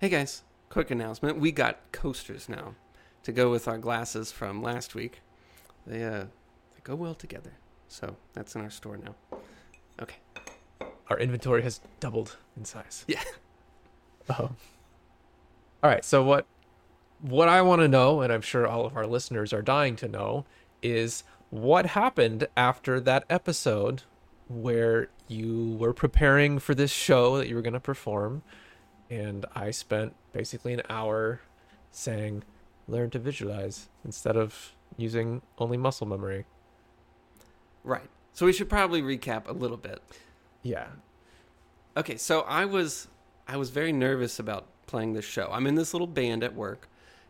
Hey 0.00 0.08
guys, 0.08 0.44
quick 0.70 0.90
announcement. 0.90 1.38
We 1.38 1.52
got 1.52 1.92
coasters 1.92 2.48
now 2.48 2.74
to 3.22 3.32
go 3.32 3.50
with 3.50 3.68
our 3.68 3.76
glasses 3.76 4.32
from 4.32 4.62
last 4.62 4.94
week. 4.94 5.20
They 5.86 6.02
uh 6.02 6.24
they 6.74 6.80
go 6.82 6.94
well 6.94 7.14
together. 7.14 7.52
So 7.86 8.16
that's 8.32 8.54
in 8.54 8.62
our 8.62 8.70
store 8.70 8.96
now. 8.96 9.14
Okay. 10.00 10.16
Our 11.10 11.18
inventory 11.18 11.60
has 11.64 11.82
doubled 12.00 12.38
in 12.56 12.64
size. 12.64 13.04
Yeah. 13.06 13.22
Oh. 14.30 14.52
All 15.82 15.90
right. 15.90 16.02
So 16.02 16.24
what 16.24 16.46
what 17.20 17.50
I 17.50 17.60
want 17.60 17.82
to 17.82 17.88
know, 17.88 18.22
and 18.22 18.32
I'm 18.32 18.40
sure 18.40 18.66
all 18.66 18.86
of 18.86 18.96
our 18.96 19.06
listeners 19.06 19.52
are 19.52 19.60
dying 19.60 19.96
to 19.96 20.08
know, 20.08 20.46
is 20.80 21.24
what 21.50 21.84
happened 21.84 22.48
after 22.56 23.00
that 23.00 23.24
episode 23.28 24.04
where 24.48 25.10
you 25.28 25.76
were 25.78 25.92
preparing 25.92 26.58
for 26.58 26.74
this 26.74 26.90
show 26.90 27.36
that 27.36 27.48
you 27.48 27.54
were 27.54 27.60
going 27.60 27.74
to 27.74 27.80
perform, 27.80 28.40
and 29.10 29.44
I 29.54 29.72
spent 29.72 30.14
basically 30.32 30.72
an 30.72 30.82
hour 30.88 31.40
saying, 31.90 32.44
"Learn 32.88 33.10
to 33.10 33.18
visualize" 33.18 33.88
instead 34.04 34.36
of 34.36 34.74
using 34.96 35.42
only 35.58 35.76
muscle 35.76 36.06
memory. 36.06 36.46
Right. 37.84 38.08
So 38.32 38.46
we 38.46 38.52
should 38.52 38.68
probably 38.68 39.02
recap 39.02 39.48
a 39.48 39.52
little 39.52 39.76
bit. 39.76 40.00
Yeah. 40.62 40.88
Okay, 41.96 42.16
so 42.16 42.42
I 42.42 42.64
was 42.64 43.08
I 43.48 43.56
was 43.56 43.70
very 43.70 43.92
nervous 43.92 44.38
about 44.38 44.66
playing 44.86 45.14
this 45.14 45.24
show. 45.24 45.48
I'm 45.52 45.66
in 45.66 45.74
this 45.74 45.92
little 45.92 46.06
band 46.06 46.44
at 46.44 46.54
work 46.54 46.88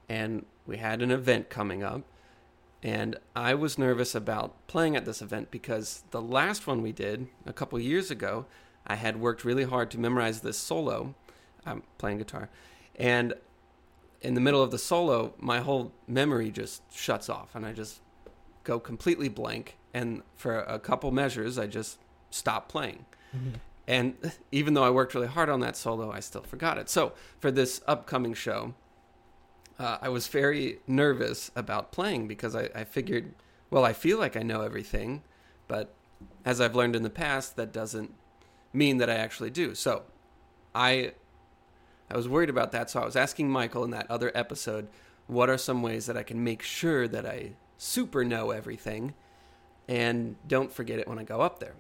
and 0.09 0.45
we 0.67 0.77
had 0.77 1.03
an 1.03 1.11
event 1.11 1.49
coming 1.49 1.83
up 1.83 2.03
and 2.83 3.17
I 3.37 3.55
was 3.55 3.79
nervous 3.79 4.15
about 4.15 4.67
playing 4.67 4.97
at 4.97 5.05
this 5.05 5.21
event 5.21 5.51
because 5.51 6.05
the 6.11 6.23
last 6.23 6.67
one 6.67 6.83
we 6.83 6.93
did 6.93 7.29
a 7.47 7.53
couple 7.53 7.79
years 7.79 8.11
ago, 8.11 8.47
I 8.87 8.97
had 8.97 9.21
worked 9.21 9.45
really 9.45 9.65
hard 9.65 9.91
to 9.93 9.99
memorize 9.99 10.41
this 10.41 10.57
solo. 10.57 11.15
I'm 11.67 11.83
playing 11.99 12.19
guitar. 12.19 12.49
And 12.97 13.35
in 14.21 14.35
the 14.35 14.41
middle 14.41 14.63
of 14.63 14.71
the 14.71 14.79
solo, 14.79 15.35
my 15.39 15.61
whole 15.61 15.93
memory 16.07 16.51
just 16.51 16.83
shuts 16.93 17.29
off 17.29 17.55
and 17.55 17.65
I 17.65 17.73
just 17.73 18.01
go 18.65 18.79
completely 18.79 19.29
blank 19.29 19.77
and 19.95 20.23
for 20.37 20.61
a 20.61 20.79
couple 20.79 21.11
measures 21.11 21.59
I 21.59 21.67
just 21.67 21.99
stop 22.31 22.69
playing. 22.69 23.07
And 23.87 24.15
even 24.53 24.75
though 24.75 24.85
I 24.85 24.91
worked 24.91 25.15
really 25.15 25.27
hard 25.27 25.49
on 25.49 25.61
that 25.61 25.77
solo, 25.77 26.11
I 26.13 26.21
still 26.21 26.43
forgot 26.43 26.79
it. 26.79 26.89
So 26.89 27.13
for 27.39 27.51
this 27.51 27.81
upcoming 27.87 28.35
show, 28.35 28.75
uh, 29.79 29.99
I 30.03 30.11
was 30.11 30.29
very 30.29 30.79
nervous 30.87 31.51
about 31.57 31.91
playing 31.91 32.29
because 32.29 32.55
I, 32.55 32.69
I 32.75 32.85
figured, 32.85 33.35
well, 33.71 33.85
I 33.85 33.95
feel 33.95 34.19
like 34.19 34.37
I 34.37 34.43
know 34.43 34.61
everything, 34.61 35.23
but 35.69 35.95
as 36.45 36.61
I've 36.61 36.77
learned 36.77 36.97
in 36.97 37.03
the 37.03 37.11
past, 37.11 37.57
that 37.57 37.73
doesn't 37.73 38.13
mean 38.75 38.99
that 38.99 39.09
I 39.09 39.15
actually 39.15 39.51
do. 39.51 39.75
So 39.75 40.03
I 40.75 41.13
I 42.11 42.17
was 42.17 42.29
worried 42.29 42.51
about 42.51 42.73
that. 42.73 42.91
So 42.91 43.01
I 43.01 43.05
was 43.05 43.17
asking 43.17 43.51
Michael 43.51 43.85
in 43.85 43.91
that 43.91 44.11
other 44.11 44.33
episode, 44.35 44.89
what 45.27 45.49
are 45.49 45.59
some 45.59 45.83
ways 45.83 46.07
that 46.07 46.17
I 46.17 46.23
can 46.23 46.43
make 46.43 46.63
sure 46.63 47.07
that 47.09 47.25
I 47.25 47.53
super 47.79 48.25
know 48.25 48.51
everything 48.51 49.15
and 49.89 50.37
don't 50.47 50.73
forget 50.73 50.99
it 50.99 51.09
when 51.09 51.19
I 51.19 51.25
go 51.25 51.41
up 51.41 51.61
there. 51.61 51.75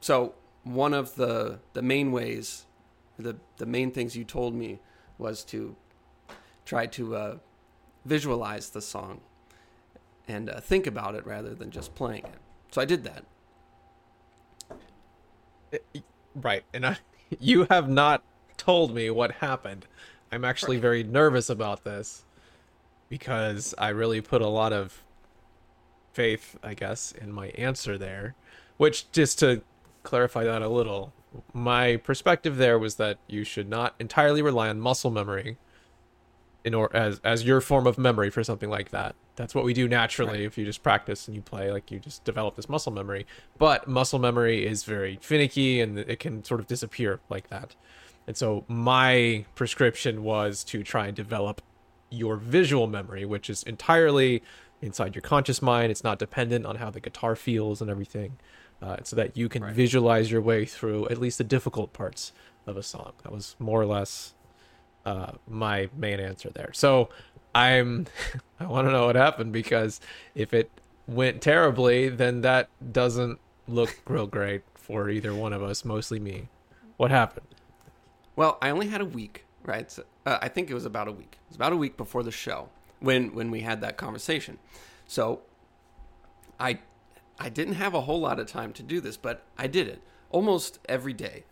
So 0.00 0.34
one 0.64 0.94
of 0.94 1.14
the 1.14 1.60
the 1.72 1.82
main 1.82 2.12
ways, 2.12 2.66
the 3.18 3.36
the 3.56 3.66
main 3.66 3.90
things 3.90 4.16
you 4.16 4.24
told 4.24 4.54
me 4.54 4.80
was 5.18 5.44
to 5.44 5.76
try 6.64 6.86
to 6.86 7.16
uh, 7.16 7.36
visualize 8.04 8.70
the 8.70 8.80
song 8.80 9.20
and 10.26 10.48
uh, 10.48 10.60
think 10.60 10.86
about 10.86 11.14
it 11.14 11.26
rather 11.26 11.54
than 11.54 11.70
just 11.70 11.94
playing 11.94 12.24
it. 12.24 12.38
So 12.70 12.80
I 12.80 12.84
did 12.84 13.04
that. 13.04 13.24
Right. 16.34 16.64
And 16.72 16.86
I, 16.86 16.98
you 17.38 17.66
have 17.70 17.88
not 17.88 18.22
told 18.56 18.94
me 18.94 19.10
what 19.10 19.32
happened. 19.32 19.86
I'm 20.32 20.44
actually 20.44 20.78
very 20.78 21.02
nervous 21.04 21.48
about 21.48 21.84
this 21.84 22.24
because 23.08 23.74
I 23.78 23.90
really 23.90 24.20
put 24.20 24.42
a 24.42 24.48
lot 24.48 24.72
of 24.72 25.02
faith, 26.12 26.56
I 26.62 26.74
guess, 26.74 27.12
in 27.12 27.32
my 27.32 27.48
answer 27.48 27.98
there. 27.98 28.34
Which, 28.76 29.10
just 29.12 29.38
to 29.40 29.62
clarify 30.02 30.44
that 30.44 30.62
a 30.62 30.68
little, 30.68 31.12
my 31.52 31.96
perspective 31.96 32.56
there 32.56 32.78
was 32.78 32.96
that 32.96 33.18
you 33.28 33.44
should 33.44 33.68
not 33.68 33.94
entirely 33.98 34.42
rely 34.42 34.68
on 34.68 34.80
muscle 34.80 35.10
memory 35.10 35.56
in 36.64 36.74
or 36.74 36.94
as 36.96 37.20
as 37.22 37.44
your 37.44 37.60
form 37.60 37.86
of 37.86 37.98
memory 37.98 38.30
for 38.30 38.42
something 38.42 38.70
like 38.70 38.90
that. 38.90 39.14
That's 39.36 39.54
what 39.54 39.64
we 39.64 39.74
do 39.74 39.88
naturally 39.88 40.38
Right. 40.38 40.40
if 40.42 40.56
you 40.56 40.64
just 40.64 40.82
practice 40.82 41.26
and 41.26 41.34
you 41.34 41.42
play 41.42 41.70
like 41.70 41.90
you 41.90 41.98
just 41.98 42.24
develop 42.24 42.56
this 42.56 42.68
muscle 42.68 42.92
memory. 42.92 43.26
But 43.58 43.86
muscle 43.88 44.18
memory 44.18 44.64
is 44.66 44.84
very 44.84 45.18
finicky 45.20 45.80
and 45.80 45.98
it 45.98 46.20
can 46.20 46.44
sort 46.44 46.60
of 46.60 46.66
disappear 46.66 47.20
like 47.28 47.48
that. 47.50 47.74
And 48.26 48.36
so 48.36 48.64
my 48.68 49.44
prescription 49.54 50.22
was 50.22 50.64
to 50.64 50.82
try 50.82 51.06
and 51.08 51.16
develop 51.16 51.60
your 52.10 52.36
visual 52.36 52.86
memory, 52.86 53.24
which 53.24 53.50
is 53.50 53.62
entirely 53.64 54.42
inside 54.80 55.14
your 55.14 55.22
conscious 55.22 55.60
mind. 55.60 55.90
It's 55.90 56.04
not 56.04 56.18
dependent 56.18 56.64
on 56.66 56.76
how 56.76 56.90
the 56.90 57.00
guitar 57.00 57.36
feels 57.36 57.80
and 57.80 57.90
everything. 57.90 58.38
Uh, 58.82 58.96
so 59.02 59.16
that 59.16 59.36
you 59.36 59.48
can 59.48 59.62
Right. 59.62 59.72
visualize 59.72 60.30
your 60.30 60.42
way 60.42 60.66
through 60.66 61.08
at 61.08 61.18
least 61.18 61.38
the 61.38 61.44
difficult 61.44 61.92
parts 61.94 62.32
of 62.66 62.76
a 62.76 62.82
song. 62.82 63.12
That 63.22 63.32
was 63.32 63.56
more 63.58 63.80
or 63.80 63.86
less 63.86 64.34
uh, 65.06 65.32
my 65.48 65.88
main 65.96 66.20
answer 66.20 66.50
there. 66.50 66.70
So 66.72 67.08
I'm 67.54 68.06
I 68.60 68.66
want 68.66 68.86
to 68.88 68.92
know 68.92 69.06
what 69.06 69.16
happened 69.16 69.52
because 69.52 70.00
if 70.34 70.52
it 70.52 70.70
went 71.06 71.40
terribly, 71.40 72.08
then 72.08 72.40
that 72.42 72.68
doesn't 72.92 73.38
look 73.68 73.96
real 74.06 74.26
great 74.26 74.62
for 74.74 75.08
either 75.08 75.34
one 75.34 75.52
of 75.52 75.62
us, 75.62 75.84
mostly 75.84 76.18
me. 76.18 76.48
What 76.96 77.10
happened? 77.10 77.46
Well, 78.36 78.58
I 78.60 78.70
only 78.70 78.88
had 78.88 79.00
a 79.00 79.04
week, 79.04 79.44
right? 79.64 79.90
So, 79.90 80.04
uh, 80.26 80.38
I 80.42 80.48
think 80.48 80.70
it 80.70 80.74
was 80.74 80.84
about 80.84 81.08
a 81.08 81.12
week. 81.12 81.38
It 81.44 81.48
was 81.50 81.56
about 81.56 81.72
a 81.72 81.76
week 81.76 81.96
before 81.96 82.22
the 82.22 82.30
show 82.32 82.68
when 83.00 83.34
when 83.34 83.50
we 83.50 83.60
had 83.60 83.80
that 83.82 83.96
conversation. 83.96 84.58
So 85.06 85.42
I 86.58 86.78
I 87.38 87.48
didn't 87.48 87.74
have 87.74 87.94
a 87.94 88.02
whole 88.02 88.20
lot 88.20 88.38
of 88.38 88.46
time 88.46 88.72
to 88.74 88.82
do 88.82 89.00
this, 89.00 89.16
but 89.16 89.42
I 89.58 89.66
did 89.66 89.88
it 89.88 90.02
almost 90.30 90.78
every 90.88 91.12
day. 91.12 91.44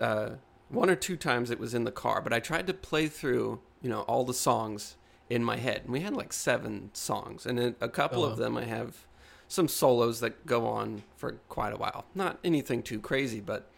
Uh, 0.00 0.30
one 0.68 0.88
or 0.90 0.96
two 0.96 1.16
times 1.16 1.50
it 1.50 1.58
was 1.60 1.74
in 1.74 1.84
the 1.84 1.92
car, 1.92 2.20
but 2.20 2.32
I 2.32 2.40
tried 2.40 2.66
to 2.66 2.74
play 2.74 3.06
through, 3.06 3.60
you 3.82 3.88
know, 3.90 4.00
all 4.02 4.24
the 4.24 4.34
songs 4.34 4.96
in 5.30 5.42
my 5.44 5.56
head. 5.56 5.82
And 5.84 5.92
we 5.92 6.00
had 6.00 6.14
like 6.14 6.32
seven 6.32 6.90
songs, 6.92 7.46
and 7.46 7.58
a 7.80 7.88
couple 7.88 8.22
Oh. 8.24 8.26
of 8.30 8.36
them 8.38 8.56
I 8.56 8.64
have 8.64 9.06
some 9.48 9.68
solos 9.68 10.20
that 10.20 10.46
go 10.46 10.66
on 10.66 11.02
for 11.16 11.32
quite 11.48 11.72
a 11.72 11.76
while. 11.76 12.06
Not 12.14 12.38
anything 12.42 12.82
too 12.82 12.98
crazy, 12.98 13.40
but 13.40 13.70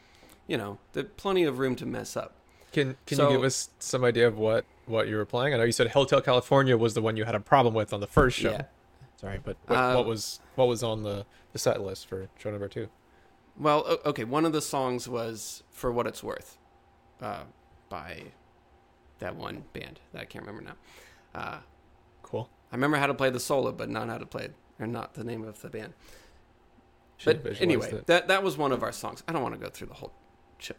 you 0.46 0.56
know, 0.56 0.78
there's 0.92 1.06
plenty 1.16 1.44
of 1.44 1.58
room 1.58 1.76
to 1.76 1.86
mess 1.86 2.16
up. 2.16 2.34
Can 2.72 2.96
can 3.06 3.16
So- 3.16 3.28
you 3.30 3.36
give 3.36 3.44
us 3.44 3.70
some 3.78 4.04
idea 4.04 4.26
of 4.28 4.36
what 4.38 4.64
what 4.86 5.08
you 5.08 5.16
were 5.16 5.24
playing? 5.24 5.54
I 5.54 5.56
know 5.56 5.64
you 5.64 5.72
said 5.72 5.88
Hotel 5.88 6.20
California 6.20 6.76
was 6.76 6.94
the 6.94 7.02
one 7.02 7.16
you 7.16 7.24
had 7.24 7.34
a 7.34 7.40
problem 7.40 7.74
with 7.74 7.92
on 7.92 8.00
the 8.00 8.06
first 8.06 8.36
show. 8.38 8.52
Yeah. 8.52 8.64
Sorry, 9.16 9.40
but 9.42 9.56
what, 9.66 9.76
Uh, 9.76 9.94
what 9.94 10.06
was 10.06 10.40
what 10.56 10.68
was 10.68 10.82
on 10.82 11.02
the, 11.02 11.24
the 11.52 11.58
set 11.58 11.80
list 11.80 12.06
for 12.06 12.28
show 12.38 12.50
number 12.50 12.68
two? 12.68 12.88
Well, 13.58 13.98
okay, 14.04 14.24
one 14.24 14.44
of 14.44 14.52
the 14.52 14.60
songs 14.60 15.08
was 15.08 15.62
"For 15.70 15.90
What 15.90 16.06
It's 16.06 16.22
Worth," 16.22 16.58
uh, 17.22 17.44
by 17.88 18.24
that 19.20 19.34
one 19.34 19.64
band 19.72 19.98
that 20.12 20.20
I 20.20 20.24
can't 20.26 20.44
remember 20.46 20.70
now. 20.70 21.40
Uh, 21.40 21.58
Cool. 22.22 22.50
I 22.70 22.74
remember 22.74 22.96
how 22.98 23.06
to 23.06 23.14
play 23.14 23.30
the 23.30 23.40
solo, 23.40 23.72
but 23.72 23.88
not 23.88 24.08
how 24.08 24.18
to 24.18 24.26
play 24.26 24.50
or 24.78 24.86
not 24.86 25.14
the 25.14 25.24
name 25.24 25.44
of 25.44 25.60
the 25.62 25.70
band. 25.70 25.94
Should've 27.16 27.42
But 27.42 27.60
anyway, 27.62 27.90
it. 27.90 28.06
that 28.08 28.28
that 28.28 28.42
was 28.42 28.58
one 28.58 28.72
of 28.72 28.82
our 28.82 28.92
songs. 28.92 29.22
I 29.26 29.32
don't 29.32 29.42
want 29.42 29.54
to 29.54 29.60
go 29.60 29.70
through 29.70 29.86
the 29.86 29.94
whole 29.94 30.12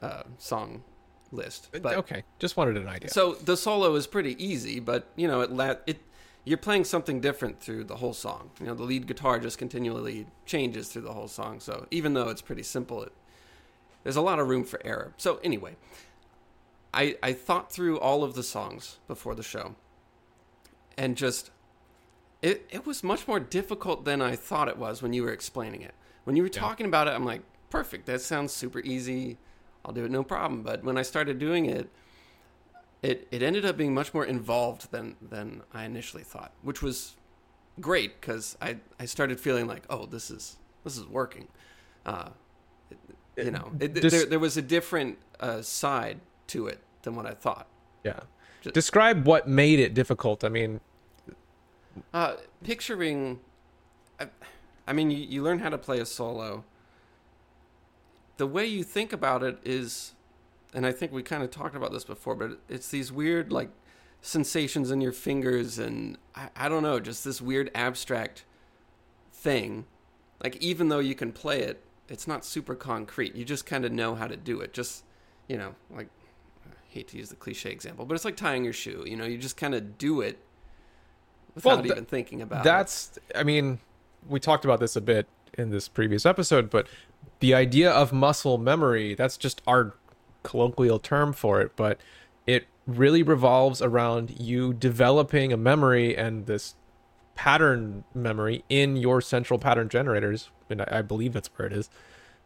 uh, 0.02 0.24
song 0.38 0.84
list, 1.32 1.70
but 1.82 1.98
okay, 1.98 2.24
just 2.40 2.56
wanted 2.58 2.78
an 2.78 2.88
idea. 2.88 3.10
so 3.10 3.34
the 3.34 3.58
solo 3.58 3.96
is 3.96 4.08
pretty 4.08 4.42
easy. 4.44 4.80
But 4.80 5.08
you 5.16 5.28
know, 5.28 5.42
it 5.42 5.52
la- 5.52 5.76
it 5.86 6.00
you're 6.46 6.58
playing 6.58 6.86
something 6.86 7.20
different 7.20 7.60
through 7.60 7.84
the 7.84 7.98
whole 7.98 8.14
song. 8.14 8.52
You 8.60 8.68
know, 8.68 8.74
the 8.74 8.84
lead 8.84 9.06
guitar 9.08 9.40
just 9.40 9.58
continually 9.58 10.28
changes 10.46 10.88
through 10.88 11.02
the 11.02 11.14
whole 11.14 11.28
song. 11.28 11.60
So 11.60 11.88
even 11.92 12.14
though 12.14 12.30
it's 12.30 12.42
pretty 12.42 12.64
simple, 12.64 13.04
it 13.04 13.12
there's 14.04 14.16
a 14.16 14.22
lot 14.22 14.40
of 14.40 14.48
room 14.48 14.64
for 14.64 14.80
error. 14.86 15.14
So 15.18 15.40
anyway, 15.44 15.76
I 16.94 17.18
I 17.22 17.34
thought 17.34 17.72
through 17.72 18.00
all 18.00 18.24
of 18.24 18.34
the 18.34 18.44
songs 18.44 18.98
before 19.08 19.36
the 19.36 19.44
show, 19.44 19.76
and 20.98 21.18
just 21.18 21.52
it 22.42 22.66
it 22.70 22.86
was 22.86 23.04
much 23.04 23.28
more 23.28 23.40
difficult 23.40 24.06
than 24.06 24.22
I 24.22 24.36
thought 24.36 24.68
it 24.70 24.78
was 24.78 25.02
when 25.02 25.14
you 25.14 25.24
were 25.24 25.34
explaining 25.34 25.82
it. 25.82 25.94
When 26.24 26.36
you 26.36 26.44
were 26.44 26.50
Yeah. 26.54 26.60
talking 26.60 26.86
about 26.86 27.08
it, 27.08 27.12
I'm 27.12 27.26
like, 27.26 27.42
perfect. 27.70 28.06
That 28.06 28.22
sounds 28.22 28.54
super 28.54 28.80
easy. 28.80 29.38
I'll 29.88 29.94
do 29.94 30.04
it 30.04 30.12
no 30.12 30.24
problem. 30.24 30.62
But 30.64 30.84
when 30.84 30.98
I 30.98 31.02
started 31.02 31.40
doing 31.40 31.66
it, 31.66 31.90
it 33.02 33.28
it 33.32 33.42
ended 33.42 33.66
up 33.66 33.78
being 33.78 33.94
much 33.94 34.14
more 34.14 34.26
involved 34.26 34.92
than 34.92 35.16
than 35.22 35.62
I 35.74 35.86
initially 35.86 36.24
thought, 36.24 36.52
which 36.62 36.82
was 36.82 37.16
great 37.80 38.20
because 38.20 38.58
I 38.62 38.78
I 39.00 39.06
started 39.06 39.40
feeling 39.40 39.66
like, 39.66 39.84
oh, 39.90 40.06
this 40.06 40.30
is 40.30 40.58
this 40.84 40.98
is 40.98 41.06
working. 41.08 41.48
Uh, 42.06 42.30
it- 42.92 43.46
you 43.46 43.52
know, 43.52 43.72
it, 43.80 43.94
Just- 43.94 44.16
there 44.16 44.26
there 44.26 44.40
was 44.40 44.58
a 44.58 44.62
different 44.62 45.18
uh, 45.40 45.62
side 45.62 46.20
to 46.48 46.68
it 46.68 46.80
than 47.04 47.16
what 47.16 47.26
I 47.26 47.34
thought. 47.34 47.68
yeah. 48.04 48.20
Ju- 48.62 48.72
Describe 48.72 49.26
what 49.28 49.48
made 49.48 49.80
it 49.80 49.94
difficult. 49.94 50.44
I 50.44 50.50
mean, 50.50 50.82
Uh, 52.14 52.36
picturing, 52.64 53.40
I, 54.20 54.28
I 54.88 54.94
mean, 54.94 55.12
you, 55.12 55.18
you 55.18 55.44
learn 55.44 55.60
how 55.60 55.70
to 55.70 55.78
play 55.78 56.00
a 56.00 56.06
solo. 56.06 56.64
The 58.38 58.48
way 58.48 58.66
you 58.66 58.84
think 58.84 59.14
about 59.14 59.44
it 59.44 59.60
is, 59.64 60.14
and 60.74 60.86
I 60.86 60.92
think 60.92 61.12
we 61.12 61.24
kind 61.24 61.44
of 61.44 61.52
talked 61.52 61.76
about 61.76 61.92
this 61.92 62.04
before, 62.04 62.36
but 62.36 62.60
it's 62.70 62.90
these 62.90 63.12
weird 63.12 63.52
like 63.52 63.70
sensations 64.22 64.92
in 64.92 65.02
your 65.02 65.12
fingers, 65.12 65.80
and 65.80 66.18
I, 66.36 66.50
I 66.56 66.70
don't 66.70 66.84
know, 66.84 67.00
just 67.00 67.24
this 67.24 67.42
weird 67.42 67.72
abstract 67.74 68.46
thing. 69.34 69.86
Like 70.44 70.58
even 70.58 70.90
though 70.90 71.00
you 71.00 71.16
can 71.16 71.32
play 71.32 71.62
it, 71.62 71.84
it's 72.10 72.28
not 72.28 72.46
super 72.46 72.76
concrete. 72.76 73.36
You 73.36 73.44
just 73.44 73.66
kind 73.66 73.86
of 73.86 73.92
know 73.92 74.16
how 74.16 74.28
to 74.28 74.38
do 74.38 74.62
it. 74.62 74.74
Just 74.74 75.04
you 75.48 75.58
know, 75.58 75.76
like 75.90 76.10
I 76.66 76.76
hate 76.90 77.08
to 77.10 77.18
use 77.18 77.30
the 77.30 77.36
cliche 77.36 77.72
example, 77.72 78.06
but 78.06 78.16
it's 78.16 78.26
like 78.26 78.36
tying 78.36 78.64
your 78.64 78.74
shoe. 78.74 79.04
You 79.08 79.16
know, 79.16 79.26
you 79.26 79.38
just 79.38 79.58
kind 79.58 79.74
of 79.74 79.98
do 79.98 80.22
it 80.22 80.38
without 81.56 81.70
Well, 81.70 81.82
th- 81.84 81.92
even 81.92 82.06
thinking 82.06 82.42
about 82.42 82.62
it. 82.62 82.64
That's, 82.64 83.18
I 83.36 83.44
mean, 83.44 83.80
we 84.28 84.40
talked 84.40 84.66
about 84.66 84.80
this 84.80 84.96
a 84.96 85.02
bit 85.02 85.28
in 85.58 85.70
this 85.72 85.88
previous 85.88 86.26
episode, 86.26 86.70
but 86.70 86.88
the 87.40 87.54
idea 87.54 87.92
of 87.92 88.12
muscle 88.12 88.58
memory, 88.58 89.14
that's 89.16 89.38
just 89.38 89.62
our 89.68 89.96
colloquial 90.44 91.00
term 91.00 91.34
for 91.34 91.62
it, 91.62 91.72
but 91.76 92.00
it 92.46 92.68
really 92.86 93.22
revolves 93.22 93.82
around 93.82 94.40
you 94.40 94.74
developing 94.74 95.52
a 95.52 95.58
memory 95.58 96.16
and 96.16 96.46
this 96.46 96.76
pattern 97.36 98.04
memory 98.16 98.64
in 98.70 98.96
your 98.96 99.22
central 99.22 99.60
pattern 99.60 99.90
generators, 99.90 100.50
and 100.70 100.82
I, 100.82 100.88
I 100.92 101.02
believe 101.02 101.34
that's 101.34 101.50
where 101.56 101.68
it 101.68 101.74
is, 101.74 101.90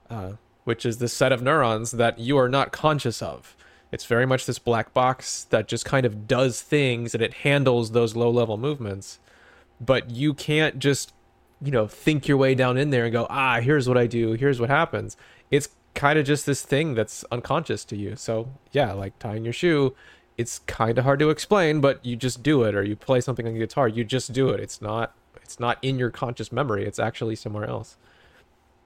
uh, 0.10 0.34
which 0.64 0.86
is 0.86 0.98
this 0.98 1.14
set 1.14 1.32
of 1.32 1.42
neurons 1.42 1.92
that 1.92 2.20
you 2.20 2.38
are 2.38 2.50
not 2.50 2.72
conscious 2.72 3.22
of. 3.22 3.56
It's 3.92 4.06
very 4.06 4.26
much 4.26 4.46
this 4.46 4.60
black 4.60 4.94
box 4.94 5.44
that 5.46 5.68
just 5.68 5.86
kind 5.86 6.06
of 6.06 6.28
does 6.28 6.62
things 6.62 7.14
and 7.14 7.22
it 7.22 7.34
handles 7.36 7.92
those 7.92 8.16
low 8.16 8.30
level 8.30 8.58
movements 8.58 9.20
but 9.82 10.12
you 10.12 10.34
can't 10.34 10.80
just 10.80 11.14
you 11.62 11.72
know 11.72 11.88
think 11.88 12.28
your 12.28 12.38
way 12.38 12.56
down 12.56 12.78
in 12.78 12.90
there 12.90 13.04
and 13.06 13.14
go 13.14 13.28
ah 13.30 13.60
here's 13.60 13.88
what 13.88 13.98
i 13.98 14.08
do 14.08 14.34
here's 14.34 14.60
what 14.60 14.70
happens 14.70 15.16
it's 15.50 15.70
kind 15.94 16.18
of 16.18 16.26
just 16.26 16.46
this 16.46 16.62
thing 16.64 16.96
that's 16.96 17.24
unconscious 17.32 17.84
to 17.86 17.96
you 17.98 18.16
so 18.16 18.50
yeah 18.72 18.94
like 18.94 19.18
tying 19.20 19.44
your 19.44 19.54
shoe 19.54 19.94
it's 20.38 20.60
kind 20.60 20.98
of 20.98 21.04
hard 21.04 21.20
to 21.20 21.30
explain 21.30 21.82
but 21.82 22.04
you 22.06 22.16
just 22.16 22.42
do 22.42 22.64
it 22.64 22.74
or 22.74 22.84
you 22.84 22.96
play 22.96 23.22
something 23.22 23.46
on 23.48 23.54
the 23.54 23.60
guitar 23.60 23.88
you 23.88 24.04
just 24.04 24.32
do 24.34 24.50
it 24.50 24.60
it's 24.60 24.82
not 24.82 25.14
it's 25.44 25.60
not 25.60 25.78
in 25.82 26.00
your 26.00 26.10
conscious 26.10 26.52
memory 26.52 26.86
it's 26.86 27.00
actually 27.00 27.36
somewhere 27.36 27.66
else 27.66 27.98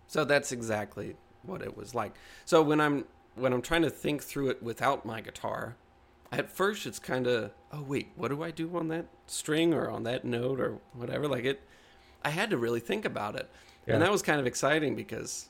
So 0.07 0.25
that's 0.25 0.51
exactly 0.51 1.15
what 1.43 1.61
it 1.61 1.75
was 1.77 1.93
like. 1.95 2.13
So 2.45 2.61
when 2.61 2.79
I'm 2.81 3.05
when 3.35 3.53
I'm 3.53 3.61
trying 3.61 3.81
to 3.83 3.89
think 3.89 4.23
through 4.23 4.49
it 4.49 4.63
without 4.63 5.05
my 5.05 5.21
guitar, 5.21 5.75
at 6.31 6.49
first 6.49 6.85
it's 6.85 6.99
kind 6.99 7.27
of 7.27 7.51
oh 7.71 7.81
wait, 7.83 8.09
what 8.15 8.29
do 8.29 8.43
I 8.43 8.51
do 8.51 8.75
on 8.77 8.87
that 8.89 9.05
string 9.27 9.73
or 9.73 9.89
on 9.89 10.03
that 10.03 10.25
note 10.25 10.59
or 10.59 10.79
whatever? 10.93 11.27
Like 11.27 11.45
it, 11.45 11.61
I 12.25 12.29
had 12.29 12.49
to 12.49 12.57
really 12.57 12.79
think 12.81 13.05
about 13.05 13.35
it, 13.35 13.49
Yeah. 13.85 13.93
and 13.93 14.01
that 14.01 14.11
was 14.11 14.21
kind 14.21 14.39
of 14.39 14.47
exciting 14.47 14.95
because 14.95 15.49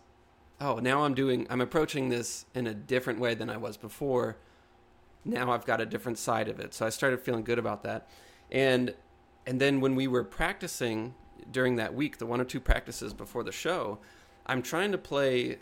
oh 0.62 0.76
now 0.80 1.04
I'm 1.04 1.14
doing 1.16 1.48
I'm 1.50 1.62
approaching 1.62 2.10
this 2.10 2.46
in 2.54 2.68
a 2.68 2.74
different 2.74 3.20
way 3.20 3.34
than 3.34 3.50
I 3.50 3.58
was 3.58 3.78
before. 3.78 4.38
Now 5.24 5.52
I've 5.52 5.66
got 5.66 5.82
a 5.82 5.86
different 5.86 6.18
side 6.20 6.48
of 6.50 6.60
it, 6.60 6.74
so 6.74 6.86
I 6.86 6.90
started 6.90 7.20
feeling 7.22 7.44
good 7.44 7.58
about 7.60 7.82
that, 7.84 8.08
and 8.52 8.94
and 9.48 9.60
then 9.62 9.80
when 9.82 9.96
we 9.96 10.06
were 10.08 10.24
practicing 10.24 11.16
during 11.52 11.76
that 11.78 11.94
week, 11.94 12.18
the 12.18 12.26
one 12.26 12.42
or 12.42 12.46
two 12.46 12.60
practices 12.60 13.14
before 13.14 13.44
the 13.44 13.52
show, 13.52 14.00
I'm 14.46 14.62
trying 14.62 14.92
to 14.92 14.98
play 14.98 15.60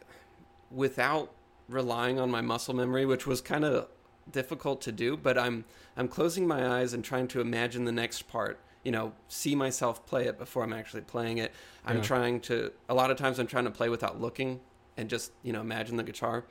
without 0.72 1.32
relying 1.70 2.20
on 2.20 2.30
my 2.32 2.42
muscle 2.42 2.74
memory, 2.74 3.06
which 3.06 3.28
was 3.28 3.42
kind 3.42 3.64
of 3.66 3.88
difficult 4.32 4.82
to 4.82 4.92
do, 4.92 5.16
but 5.18 5.38
I'm 5.38 5.66
I'm 5.96 6.08
closing 6.08 6.48
my 6.48 6.80
eyes 6.80 6.94
and 6.94 7.04
trying 7.04 7.28
to 7.30 7.42
imagine 7.42 7.86
the 7.86 7.92
next 7.92 8.24
part. 8.28 8.60
You 8.84 8.92
know, 8.92 9.14
see 9.30 9.56
myself 9.56 10.06
play 10.06 10.26
it 10.28 10.38
before 10.38 10.64
I'm 10.64 10.74
actually 10.74 11.02
playing 11.04 11.38
it. 11.38 11.54
I'm 11.86 11.98
Yeah. 11.98 12.04
trying 12.04 12.40
to 12.42 12.72
a 12.90 12.94
lot 12.94 13.12
of 13.12 13.18
times 13.18 13.40
I'm 13.40 13.48
trying 13.48 13.64
to 13.66 13.72
play 13.72 13.90
without 13.90 14.20
looking 14.20 14.60
and 14.98 15.10
just, 15.10 15.32
you 15.42 15.54
know, 15.54 15.62
imagine 15.62 15.96
the 15.98 16.04
guitar. 16.04 16.46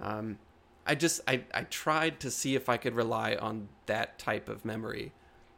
Um, 0.00 0.38
I 0.86 0.94
just 0.94 1.20
I, 1.26 1.44
I 1.52 1.62
tried 1.64 2.20
to 2.20 2.30
see 2.30 2.54
if 2.54 2.68
I 2.68 2.76
could 2.76 2.94
rely 2.94 3.34
on 3.34 3.68
that 3.86 4.18
type 4.18 4.48
of 4.48 4.64
memory 4.64 5.12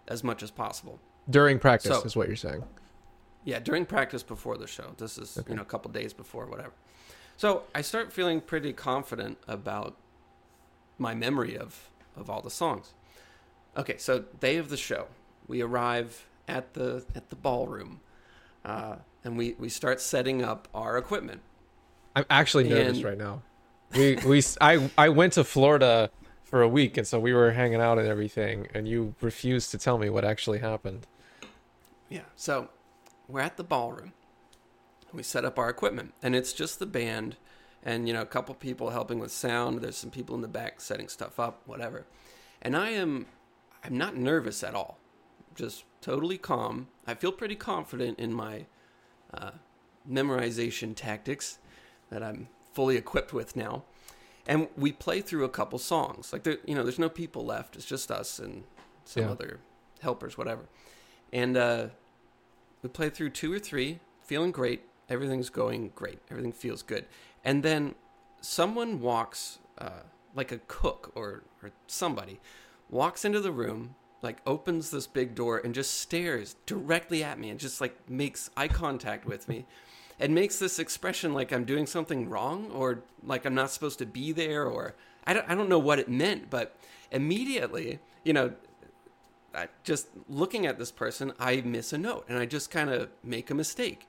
as 0.08 0.22
much 0.24 0.42
as 0.42 0.50
possible. 0.50 1.00
during 1.28 1.58
practice 1.58 1.90
So- 1.98 2.02
is 2.04 2.14
what 2.16 2.28
you're 2.28 2.36
saying 2.36 2.62
Yeah, 3.44 3.58
during 3.58 3.84
practice 3.86 4.22
before 4.22 4.56
the 4.56 4.66
show. 4.69 4.94
This 4.96 5.19
is 5.19 5.36
Okay. 5.38 5.50
you 5.50 5.56
know 5.56 5.62
a 5.62 5.66
couple 5.66 5.90
days 5.90 6.12
before, 6.12 6.46
whatever. 6.46 6.72
So 7.36 7.64
I 7.74 7.82
start 7.82 8.12
feeling 8.12 8.40
pretty 8.40 8.72
confident 8.72 9.36
about 9.46 9.96
my 10.98 11.14
memory 11.14 11.58
of 11.58 11.90
of 12.16 12.30
all 12.30 12.40
the 12.40 12.50
songs. 12.50 12.94
Okay, 13.76 13.98
so 13.98 14.20
day 14.40 14.56
of 14.56 14.69
the 14.70 14.76
show, 14.78 15.08
we 15.48 15.60
arrive 15.62 16.26
at 16.48 16.75
the 16.75 17.04
at 17.14 17.28
the 17.31 17.37
ballroom, 17.37 18.00
uh, 18.64 18.96
and 19.25 19.37
we 19.37 19.54
we 19.58 19.69
start 19.69 20.00
setting 20.00 20.43
up 20.43 20.69
our 20.75 20.96
equipment. 20.98 21.40
i'm 22.14 22.25
actually 22.31 22.69
nervous 22.69 22.96
And- 22.98 23.04
right 23.04 23.19
now 23.19 23.43
we 23.96 24.16
we 24.26 24.43
i 24.60 24.90
i 24.96 25.08
went 25.08 25.32
to 25.34 25.44
florida 25.44 26.10
for 26.44 26.62
a 26.62 26.69
week 26.69 26.96
and 26.96 27.06
so 27.06 27.19
we 27.20 27.32
were 27.32 27.50
hanging 27.52 27.81
out 27.81 27.98
and 27.98 28.08
everything 28.08 28.69
and 28.75 28.87
you 28.88 29.14
refused 29.20 29.70
to 29.72 29.78
tell 29.78 29.98
me 29.98 30.08
what 30.10 30.25
actually 30.25 30.58
happened 30.60 31.06
Yeah. 32.08 32.26
So 32.37 32.69
we're 33.28 33.40
at 33.40 33.56
the 33.56 33.64
ballroom. 33.64 34.12
We 35.12 35.22
set 35.25 35.44
up 35.44 35.58
our 35.58 35.69
equipment, 35.69 36.14
and 36.22 36.37
it's 36.37 36.52
just 36.52 36.78
the 36.78 36.87
band, 36.87 37.37
and 37.82 38.06
you 38.06 38.14
know 38.14 38.22
a 38.22 38.26
couple 38.37 38.54
people 38.54 38.90
helping 38.90 39.19
with 39.19 39.32
sound. 39.32 39.81
There's 39.81 39.96
some 39.96 40.10
people 40.10 40.34
in 40.37 40.40
the 40.43 40.48
back 40.60 40.81
setting 40.81 41.08
stuff 41.08 41.40
up, 41.40 41.62
whatever. 41.66 42.06
And 42.62 42.76
I 42.76 42.90
am, 42.90 43.26
I'm 43.84 43.96
not 43.98 44.16
nervous 44.16 44.62
at 44.62 44.75
all. 44.75 44.98
Just 45.56 45.85
totally 46.00 46.38
calm. 46.38 46.88
I 47.06 47.14
feel 47.14 47.32
pretty 47.32 47.56
confident 47.56 48.19
in 48.19 48.32
my 48.32 48.67
uh, 49.35 49.53
memorization 50.08 50.94
tactics 50.94 51.58
that 52.11 52.23
I'm 52.23 52.49
fully 52.73 52.97
equipped 52.97 53.32
with 53.32 53.56
now. 53.56 53.85
And 54.47 54.69
we 54.76 54.93
play 54.93 55.20
through 55.23 55.44
a 55.44 55.49
couple 55.49 55.79
songs. 55.79 56.32
Like 56.32 56.44
there, 56.44 56.58
you 56.64 56.75
know, 56.75 56.82
there's 56.85 56.99
no 56.99 57.08
people 57.08 57.44
left. 57.44 57.75
It's 57.75 57.85
just 57.87 58.11
us 58.11 58.38
and 58.38 58.64
some 59.05 59.25
Yeah. 59.25 59.31
other 59.31 59.61
helpers, 60.00 60.38
whatever. 60.38 60.67
And 61.32 61.56
uh, 61.56 61.88
we 62.82 62.88
play 62.88 63.11
through 63.11 63.31
two 63.31 63.53
or 63.53 63.58
three, 63.58 63.99
feeling 64.23 64.53
great. 64.53 64.82
Everything's 65.08 65.50
going 65.50 65.93
great. 65.94 66.20
Everything 66.31 66.53
feels 66.53 66.82
good. 66.82 67.06
And 67.44 67.62
then 67.62 67.94
someone 68.41 69.00
walks, 69.00 69.58
uh, 69.79 70.03
like 70.35 70.53
a 70.53 70.58
cook 70.69 71.11
or, 71.14 71.43
or 71.62 71.70
somebody, 71.88 72.38
walks 72.88 73.25
into 73.25 73.41
the 73.41 73.50
room, 73.53 73.97
like 74.22 74.38
opens 74.46 74.90
this 74.90 75.06
big 75.06 75.34
door 75.34 75.58
and 75.58 75.74
just 75.74 76.00
stares 76.00 76.56
directly 76.66 77.22
at 77.22 77.38
me 77.38 77.50
and 77.50 77.60
just 77.60 77.80
like 77.80 78.08
makes 78.08 78.50
eye 78.56 78.68
contact 78.68 79.26
with 79.26 79.48
me 79.48 79.66
and 80.18 80.34
makes 80.34 80.58
this 80.58 80.78
expression 80.78 81.34
like 81.34 81.52
I'm 81.52 81.64
doing 81.64 81.86
something 81.86 82.28
wrong 82.28 82.70
or 82.72 83.02
like 83.22 83.44
I'm 83.44 83.54
not 83.54 83.70
supposed 83.70 83.98
to 83.98 84.06
be 84.06 84.32
there 84.32 84.64
or 84.66 84.94
I 85.26 85.34
don't, 85.34 85.48
I 85.48 85.54
don't 85.54 85.68
know 85.68 85.78
what 85.78 85.98
it 85.98 86.08
meant, 86.08 86.50
but 86.50 86.76
immediately, 87.10 87.98
you 88.24 88.32
know, 88.32 88.52
I, 89.54 89.68
just 89.84 90.08
looking 90.28 90.67
at 90.67 90.79
this 90.79 90.91
person, 90.91 91.32
I 91.38 91.60
miss 91.62 91.93
a 91.93 91.98
note 91.98 92.26
and 92.29 92.38
I 92.38 92.46
just 92.46 92.70
kind 92.70 92.91
of 92.91 93.08
make 93.22 93.50
a 93.50 93.55
mistake. 93.55 94.06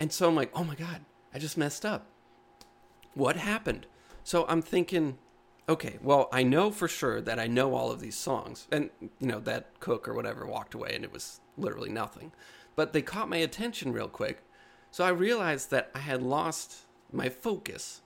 And 0.00 0.12
so 0.12 0.28
I'm 0.28 0.34
like, 0.34 0.50
oh 0.54 0.64
my 0.64 0.74
God, 0.74 1.00
I 1.32 1.38
just 1.38 1.56
messed 1.56 1.84
up. 1.84 2.06
What 3.14 3.36
happened? 3.36 3.86
So 4.24 4.44
I'm 4.48 4.62
thinking, 4.62 5.18
okay, 5.68 5.98
well, 6.02 6.28
I 6.32 6.42
know 6.42 6.70
for 6.70 6.88
sure 6.88 7.20
that 7.20 7.38
I 7.38 7.46
know 7.46 7.74
all 7.74 7.90
of 7.90 8.00
these 8.00 8.16
songs. 8.16 8.66
And, 8.70 8.90
you 9.00 9.26
know, 9.26 9.40
that 9.40 9.80
cook 9.80 10.08
or 10.08 10.14
whatever 10.14 10.46
walked 10.46 10.74
away 10.74 10.92
and 10.94 11.04
it 11.04 11.12
was 11.12 11.40
literally 11.56 11.90
nothing. 11.90 12.32
But 12.76 12.92
they 12.92 13.02
caught 13.02 13.28
my 13.28 13.36
attention 13.36 13.92
real 13.92 14.08
quick. 14.08 14.42
So 14.90 15.04
I 15.04 15.10
realized 15.10 15.70
that 15.70 15.90
I 15.94 16.00
had 16.00 16.22
lost 16.22 16.82
my 17.12 17.28
focus. 17.28 18.02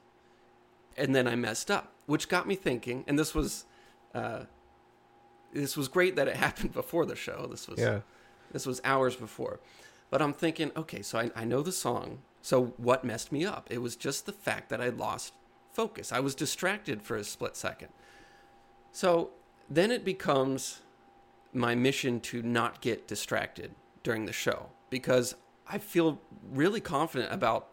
And 0.97 1.15
then 1.15 1.27
I 1.27 1.37
messed 1.37 1.71
up, 1.71 1.93
which 2.07 2.29
got 2.29 2.47
me 2.47 2.55
thinking. 2.55 3.05
And 3.07 3.19
this 3.19 3.35
was. 3.35 3.65
Uh, 4.15 4.45
this 5.53 5.77
was 5.77 5.89
great 5.89 6.17
that 6.17 6.29
it 6.29 6.37
happened 6.47 6.73
before 6.73 7.07
the 7.07 7.17
show. 7.17 7.47
This 7.51 7.69
was 7.69 7.79
yeah 7.79 8.01
this 8.53 8.67
was 8.67 8.81
hours 8.85 9.17
before. 9.17 9.61
But 10.11 10.23
I'm 10.23 10.33
thinking, 10.33 10.71
okay, 10.77 11.03
so 11.03 11.19
I, 11.19 11.31
I 11.37 11.45
know 11.45 11.63
the 11.63 11.73
song. 11.73 12.19
So 12.41 12.73
what 12.77 13.05
messed 13.05 13.31
me 13.31 13.45
up? 13.45 13.67
It 13.71 13.79
was 13.79 13.97
just 13.97 14.27
the 14.27 14.33
fact 14.33 14.71
that 14.71 14.81
I 14.81 14.89
lost 14.89 15.35
focus. 15.79 16.11
I 16.11 16.19
was 16.19 16.35
distracted 16.35 17.03
for 17.03 17.17
a 17.17 17.23
split 17.23 17.57
second. 17.57 17.91
So 18.91 19.31
then 19.71 19.93
it 19.93 20.05
becomes 20.05 20.81
my 21.53 21.77
mission 21.77 22.19
to 22.19 22.43
not 22.43 22.81
get 22.81 23.07
distracted 23.07 23.77
during 24.03 24.27
the 24.27 24.33
show 24.33 24.71
because 24.91 25.37
I 25.69 25.79
feel 25.79 26.21
really 26.51 26.81
confident 26.81 27.33
about 27.33 27.69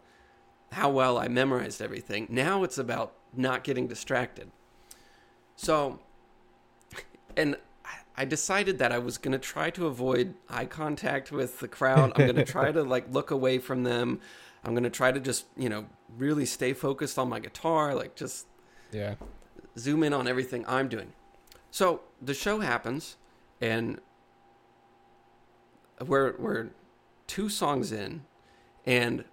how 0.70 0.88
well 0.88 1.18
I 1.18 1.26
memorized 1.26 1.82
everything. 1.82 2.28
Now 2.30 2.62
it's 2.62 2.78
about 2.78 3.14
not 3.34 3.64
getting 3.64 3.88
distracted. 3.88 4.52
So, 5.56 5.98
and 7.36 7.56
I 8.16 8.24
decided 8.24 8.78
that 8.78 8.92
I 8.92 8.98
was 8.98 9.18
going 9.18 9.32
to 9.32 9.38
try 9.38 9.70
to 9.70 9.86
avoid 9.86 10.34
eye 10.48 10.66
contact 10.66 11.32
with 11.32 11.58
the 11.58 11.66
crowd. 11.66 12.12
I'm 12.14 12.24
going 12.24 12.36
to 12.36 12.44
try 12.44 12.70
to 12.70 12.84
like 12.84 13.12
look 13.12 13.32
away 13.32 13.58
from 13.58 13.82
them. 13.82 14.20
I'm 14.62 14.74
going 14.74 14.84
to 14.84 14.90
try 14.90 15.10
to 15.10 15.18
just, 15.18 15.46
you 15.56 15.68
know, 15.68 15.86
really 16.16 16.46
stay 16.46 16.72
focused 16.72 17.18
on 17.18 17.28
my 17.28 17.40
guitar, 17.40 17.94
like 17.94 18.14
just 18.16 18.46
yeah 18.92 19.14
zoom 19.78 20.02
in 20.02 20.12
on 20.12 20.26
everything 20.28 20.64
I'm 20.66 20.88
doing. 20.88 21.12
So 21.70 22.00
the 22.22 22.34
show 22.34 22.60
happens, 22.60 23.16
and 23.60 24.00
we're 26.04 26.34
we're 26.38 26.68
two 27.26 27.48
songs 27.48 27.92
in, 27.92 28.24
and 28.84 29.24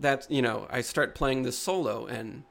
that's 0.00 0.28
you 0.30 0.42
know 0.42 0.66
I 0.70 0.80
start 0.80 1.14
playing 1.14 1.42
this 1.42 1.58
solo, 1.58 2.06
and 2.06 2.44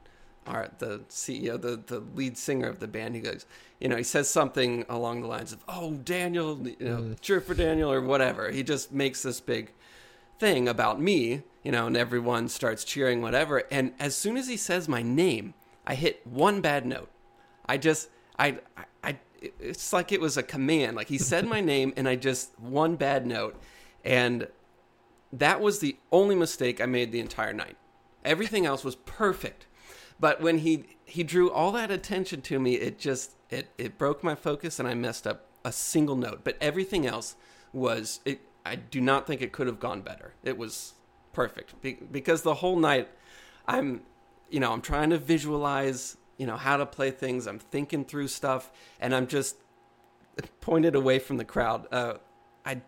our 0.45 0.69
the 0.79 1.01
CEO, 1.09 1.59
the 1.61 1.77
the 1.85 1.99
lead 2.15 2.37
singer 2.37 2.67
of 2.67 2.79
the 2.79 2.87
band, 2.87 3.15
he 3.15 3.21
goes, 3.21 3.45
you 3.79 3.87
know, 3.87 3.95
he 3.95 4.03
says 4.03 4.29
something 4.29 4.85
along 4.89 5.21
the 5.21 5.27
lines 5.27 5.53
of, 5.53 5.63
"Oh, 5.67 5.93
Daniel, 5.93 6.67
you 6.67 6.75
know, 6.81 6.97
Mm. 6.97 7.21
cheer 7.21 7.39
for 7.41 7.53
Daniel" 7.53 7.91
or 7.91 8.01
whatever. 8.01 8.51
He 8.51 8.63
just 8.63 8.91
makes 8.91 9.21
this 9.23 9.39
big 9.39 9.71
thing 10.39 10.67
about 10.67 11.01
me, 11.01 11.43
you 11.63 11.71
know, 11.71 11.87
and 11.87 11.97
everyone 11.97 12.47
starts 12.49 12.83
cheering, 12.83 13.21
whatever. 13.21 13.63
And 13.71 13.93
as 13.99 14.15
soon 14.15 14.37
as 14.37 14.47
he 14.47 14.57
says 14.57 14.87
my 14.87 15.01
name, 15.01 15.53
I 15.85 15.95
hit 15.95 16.25
one 16.25 16.61
bad 16.61 16.85
note. 16.85 17.09
I 17.65 17.77
just, 17.77 18.09
I, 18.37 18.57
I, 18.77 18.83
it's 19.59 19.93
like 19.93 20.11
it 20.11 20.21
was 20.21 20.37
a 20.37 20.43
command. 20.43 20.95
Like 20.95 21.07
he 21.07 21.17
said 21.17 21.45
my 21.45 21.61
name, 21.61 21.93
and 21.95 22.07
I 22.07 22.15
just 22.15 22.57
one 22.59 22.95
bad 22.95 23.25
note, 23.25 23.59
and 24.03 24.47
that 25.31 25.61
was 25.61 25.79
the 25.79 25.97
only 26.11 26.35
mistake 26.35 26.79
I 26.79 26.85
made 26.85 27.11
the 27.11 27.19
entire 27.19 27.53
night. 27.53 27.77
Everything 28.23 28.65
else 28.65 28.83
was 28.83 28.95
perfect. 28.95 29.67
But 30.19 30.41
when 30.41 30.59
he 30.59 30.85
he 31.05 31.23
drew 31.23 31.51
all 31.51 31.71
that 31.73 31.91
attention 31.91 32.41
to 32.43 32.59
me, 32.59 32.75
it 32.75 32.99
just 32.99 33.31
it 33.49 33.69
it 33.77 33.97
broke 33.97 34.23
my 34.23 34.35
focus 34.35 34.79
and 34.79 34.87
I 34.87 34.93
messed 34.93 35.27
up 35.27 35.47
a 35.65 35.71
single 35.71 36.15
note. 36.15 36.41
But 36.43 36.57
everything 36.61 37.05
else 37.05 37.35
was 37.73 38.19
it 38.23 38.41
I 38.65 38.75
do 38.75 39.01
not 39.01 39.27
think 39.27 39.41
it 39.41 39.51
could 39.51 39.67
have 39.67 39.79
gone 39.79 40.01
better. 40.01 40.33
It 40.43 40.57
was 40.57 40.93
perfect 41.33 41.81
Be- 41.81 41.99
because 42.11 42.43
the 42.43 42.53
whole 42.55 42.75
night 42.77 43.09
I'm 43.67 44.01
you 44.49 44.59
know, 44.59 44.71
I'm 44.71 44.81
trying 44.81 45.09
to 45.09 45.17
visualize, 45.17 46.15
you 46.37 46.45
know, 46.45 46.57
how 46.57 46.77
to 46.77 46.85
play 46.85 47.09
things. 47.09 47.47
I'm 47.47 47.57
thinking 47.59 48.05
through 48.05 48.27
stuff 48.27 48.71
and 48.99 49.15
I'm 49.15 49.25
just 49.27 49.55
pointed 50.61 50.95
away 50.95 51.19
from 51.19 51.37
the 51.37 51.45
crowd. 51.45 51.87
Uh 51.91 52.15
I 52.65 52.81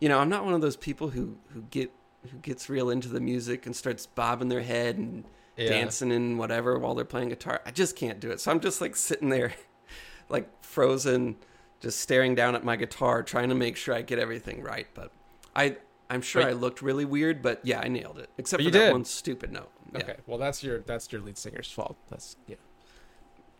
you 0.00 0.08
know, 0.08 0.18
I'm 0.18 0.28
not 0.28 0.44
one 0.44 0.54
of 0.54 0.60
those 0.60 0.76
people 0.76 1.10
who 1.10 1.36
who 1.52 1.62
get 1.62 1.90
who 2.30 2.38
gets 2.38 2.68
real 2.70 2.90
into 2.90 3.08
the 3.08 3.20
music 3.20 3.66
and 3.66 3.76
starts 3.76 4.06
bobbing 4.06 4.48
their 4.48 4.62
head 4.62 4.96
and 4.96 5.24
Yeah. 5.56 5.68
dancing 5.68 6.10
and 6.10 6.38
whatever 6.38 6.78
while 6.78 6.94
they're 6.94 7.04
playing 7.04 7.28
guitar. 7.28 7.60
I 7.66 7.70
just 7.70 7.96
can't 7.96 8.18
do 8.18 8.30
it. 8.30 8.40
So 8.40 8.50
I'm 8.50 8.60
just 8.60 8.80
like 8.80 8.96
sitting 8.96 9.28
there, 9.28 9.52
like 10.28 10.48
frozen, 10.64 11.36
just 11.84 12.00
staring 12.00 12.34
down 12.34 12.54
at 12.54 12.64
my 12.64 12.76
guitar, 12.76 13.22
trying 13.22 13.50
to 13.50 13.54
make 13.54 13.76
sure 13.76 13.94
I 13.94 14.02
get 14.02 14.18
everything 14.18 14.62
right. 14.62 14.86
But 14.94 15.12
I, 15.54 15.76
I'm 16.08 16.22
sure 16.22 16.42
I 16.42 16.52
looked 16.52 16.80
really 16.80 17.04
weird, 17.04 17.42
but 17.42 17.60
yeah, 17.62 17.80
I 17.80 17.88
nailed 17.88 18.18
it. 18.18 18.30
Except 18.38 18.62
But 18.62 18.72
for 18.72 18.78
that 18.78 18.86
did. 18.86 18.92
one 18.92 19.04
stupid 19.04 19.52
note. 19.52 19.70
Yeah. 19.92 19.98
Okay, 20.00 20.16
well 20.26 20.38
that's 20.38 20.64
your 20.64 20.80
that's 20.80 21.12
your 21.12 21.20
lead 21.20 21.38
singer's 21.38 21.70
fault. 21.70 21.96
That's 22.10 22.36
yeah. 22.48 22.56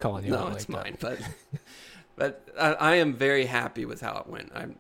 Calling 0.01 0.25
you 0.25 0.31
No, 0.31 0.49
it's 0.49 0.69
like 0.69 0.85
mine. 0.85 0.97
But, 0.99 1.21
but 2.17 2.49
I, 2.59 2.73
I 2.73 2.95
am 2.97 3.15
very 3.15 3.47
happy 3.47 3.85
with 3.85 4.01
how 4.01 4.19
it 4.19 4.27
went. 4.27 4.51
I'm 4.55 4.77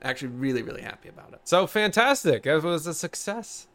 actually 0.00 0.28
really, 0.28 0.62
really 0.62 0.80
happy 0.80 1.08
about 1.08 1.32
it. 1.32 1.40
So 1.44 1.66
fantastic! 1.66 2.46
It 2.46 2.62
was 2.62 2.86
a 2.86 2.94
success. 2.94 3.66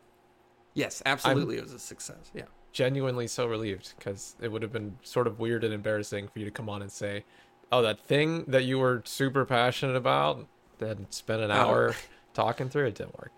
Yes, 0.74 1.04
absolutely, 1.06 1.58
it 1.58 1.64
was 1.64 1.74
a 1.74 1.80
success. 1.80 2.32
Yeah. 2.34 2.46
Genuinely 2.72 3.28
so 3.28 3.46
relieved 3.46 3.94
because 3.98 4.38
it 4.40 4.50
would 4.50 4.62
have 4.62 4.72
been 4.72 4.98
sort 5.04 5.28
of 5.28 5.40
weird 5.40 5.66
and 5.66 5.74
embarrassing 5.74 6.30
for 6.30 6.40
you 6.40 6.46
to 6.46 6.52
come 6.52 6.70
on 6.70 6.82
and 6.82 6.90
say, 6.90 7.26
"Oh, 7.72 7.82
that 7.82 8.00
thing 8.00 8.46
that 8.48 8.64
you 8.64 8.80
were 8.80 9.02
super 9.06 9.46
passionate 9.46 9.96
about." 9.96 10.48
that 10.80 11.14
spent 11.14 11.44
an 11.44 11.52
Oh. 11.52 11.54
hour 11.54 11.96
talking 12.34 12.68
through 12.68 12.88
it 12.88 12.96
didn't 12.96 13.16
work. 13.20 13.34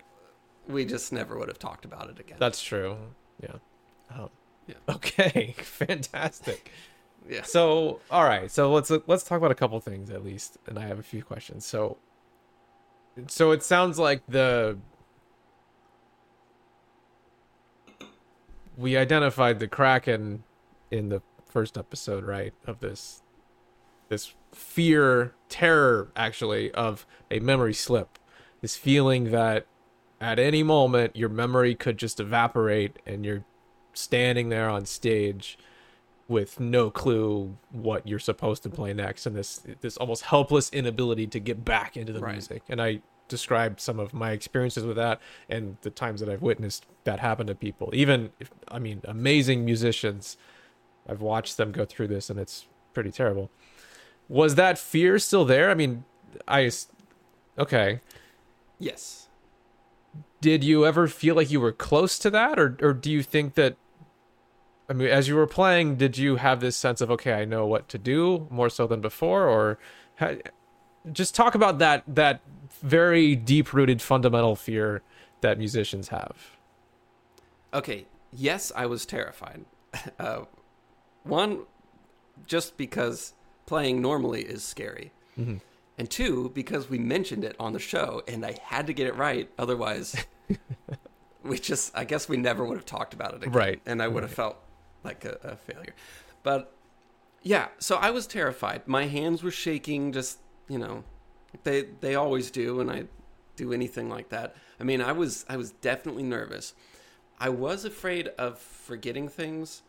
We 0.66 0.86
just 0.86 1.12
never 1.12 1.38
would 1.38 1.48
have 1.48 1.58
talked 1.58 1.84
about 1.84 2.08
it 2.08 2.18
again. 2.18 2.38
That's 2.40 2.62
true. 2.62 2.96
Yeah. 3.42 3.56
Oh. 4.16 4.30
Yeah. 4.66 4.76
Okay. 4.88 5.54
Fantastic. 5.62 6.70
yeah. 7.28 7.42
So, 7.42 8.00
all 8.10 8.24
right. 8.24 8.50
So 8.50 8.72
let's 8.72 8.90
let's 9.06 9.24
talk 9.24 9.36
about 9.36 9.50
a 9.50 9.54
couple 9.54 9.78
things 9.80 10.08
at 10.08 10.24
least, 10.24 10.56
and 10.66 10.78
I 10.78 10.86
have 10.86 10.98
a 10.98 11.02
few 11.02 11.22
questions. 11.22 11.66
So, 11.66 11.98
so 13.26 13.50
it 13.50 13.62
sounds 13.62 13.98
like 13.98 14.22
the 14.26 14.78
we 18.76 18.96
identified 18.96 19.58
the 19.60 19.68
kraken 19.68 20.44
in 20.90 21.08
the 21.10 21.20
first 21.46 21.76
episode, 21.76 22.24
right? 22.24 22.54
Of 22.66 22.80
this 22.80 23.22
this 24.14 24.32
fear, 24.52 25.34
terror, 25.48 26.10
actually, 26.14 26.70
of 26.72 27.04
a 27.30 27.40
memory 27.40 27.74
slip. 27.74 28.18
This 28.60 28.76
feeling 28.76 29.30
that 29.32 29.66
at 30.20 30.38
any 30.38 30.62
moment 30.62 31.16
your 31.16 31.28
memory 31.28 31.74
could 31.74 31.98
just 31.98 32.20
evaporate 32.20 32.98
and 33.04 33.26
you're 33.26 33.44
standing 33.92 34.48
there 34.48 34.70
on 34.70 34.86
stage 34.86 35.58
with 36.28 36.58
no 36.60 36.88
clue 36.90 37.56
what 37.72 38.06
you're 38.06 38.18
supposed 38.20 38.62
to 38.62 38.70
play 38.70 38.94
next 38.94 39.26
and 39.26 39.36
this 39.36 39.62
this 39.82 39.96
almost 39.98 40.22
helpless 40.22 40.70
inability 40.72 41.26
to 41.26 41.38
get 41.38 41.64
back 41.64 41.96
into 41.96 42.12
the 42.12 42.20
Right. 42.20 42.32
music 42.32 42.62
and 42.68 42.80
i 42.80 43.02
described 43.28 43.80
some 43.80 43.98
of 44.00 44.14
my 44.14 44.30
experiences 44.30 44.84
with 44.84 44.96
that 44.96 45.20
and 45.50 45.76
the 45.82 45.90
times 45.90 46.20
that 46.20 46.28
i've 46.30 46.40
witnessed 46.42 46.86
that 47.04 47.20
happen 47.20 47.46
to 47.48 47.54
people 47.54 47.90
even 47.92 48.30
if 48.40 48.50
i 48.68 48.78
mean 48.78 49.02
amazing 49.04 49.64
musicians 49.64 50.38
i've 51.08 51.20
watched 51.20 51.56
them 51.58 51.70
go 51.72 51.84
through 51.84 52.08
this 52.08 52.30
and 52.30 52.38
it's 52.40 52.66
pretty 52.94 53.10
terrible 53.10 53.50
was 54.28 54.54
that 54.54 54.78
fear 54.78 55.18
still 55.18 55.44
there 55.44 55.70
i 55.70 55.74
mean 55.74 56.04
i 56.48 56.70
okay 57.58 58.00
Yes. 58.78 59.28
did 60.40 60.64
you 60.64 60.84
ever 60.84 61.06
feel 61.08 61.34
like 61.34 61.50
you 61.50 61.60
were 61.60 61.72
close 61.72 62.18
to 62.18 62.30
that 62.30 62.58
or 62.58 62.76
or 62.82 62.92
do 62.92 63.10
you 63.10 63.22
think 63.22 63.54
that 63.54 63.76
I 64.88 64.92
mean 64.92 65.08
as 65.08 65.28
you 65.28 65.36
were 65.36 65.46
playing 65.46 65.96
did 65.96 66.18
you 66.18 66.36
have 66.36 66.60
this 66.60 66.76
sense 66.76 67.00
of 67.00 67.10
okay 67.10 67.32
I 67.32 67.44
know 67.46 67.64
what 67.66 67.88
to 67.88 67.98
do 67.98 68.46
more 68.50 68.68
so 68.68 68.86
than 68.86 69.00
before 69.00 69.48
or 69.48 69.78
just 71.12 71.34
talk 71.34 71.54
about 71.54 71.78
that 71.78 72.02
that 72.06 72.40
very 72.82 73.34
deep 73.36 73.72
rooted 73.72 74.02
fundamental 74.02 74.56
fear 74.56 75.02
that 75.40 75.56
musicians 75.58 76.08
have 76.08 76.36
Okay. 77.72 78.06
Yes, 78.32 78.70
I 78.76 78.86
was 78.86 79.04
terrified. 79.06 79.64
Uh, 80.18 80.44
one, 81.22 81.62
just 82.46 82.76
because 82.76 83.34
playing 83.66 84.00
normally 84.02 84.42
is 84.42 84.62
scary. 84.62 85.12
Mhm. 85.38 85.60
And 85.96 86.10
two, 86.10 86.50
because 86.54 86.90
we 86.90 86.98
mentioned 86.98 87.44
it 87.44 87.54
on 87.60 87.72
the 87.72 87.78
show 87.78 88.22
and 88.26 88.44
I 88.44 88.56
had 88.62 88.86
to 88.88 88.92
get 88.92 89.06
it 89.06 89.14
right. 89.16 89.48
Otherwise, 89.58 90.16
we 91.44 91.58
just, 91.58 91.96
I 91.96 92.04
guess 92.04 92.28
we 92.28 92.36
never 92.36 92.64
would 92.64 92.76
have 92.76 92.86
talked 92.86 93.14
about 93.14 93.34
it 93.34 93.42
again. 93.42 93.52
Right. 93.52 93.80
And 93.86 94.02
I 94.02 94.08
would 94.08 94.22
have 94.22 94.32
felt 94.32 94.56
like 95.04 95.24
a, 95.24 95.38
a 95.44 95.56
failure. 95.56 95.94
But 96.42 96.72
yeah, 97.42 97.68
so 97.78 97.96
I 97.96 98.10
was 98.10 98.26
terrified. 98.26 98.88
My 98.88 99.06
hands 99.06 99.42
were 99.42 99.50
shaking, 99.50 100.12
just, 100.12 100.38
you 100.68 100.78
know, 100.78 101.04
they, 101.62 101.82
they 102.00 102.14
always 102.16 102.50
do 102.50 102.76
when 102.76 102.90
I 102.90 103.04
do 103.56 103.72
anything 103.72 104.08
like 104.08 104.30
that. 104.30 104.56
I 104.80 104.84
mean, 104.84 105.00
I 105.00 105.12
was, 105.12 105.44
I 105.48 105.56
was 105.56 105.70
definitely 105.70 106.24
nervous. 106.24 106.74
I 107.38 107.50
was 107.50 107.84
afraid 107.84 108.28
of 108.38 108.58
forgetting 108.58 109.28
things, 109.28 109.82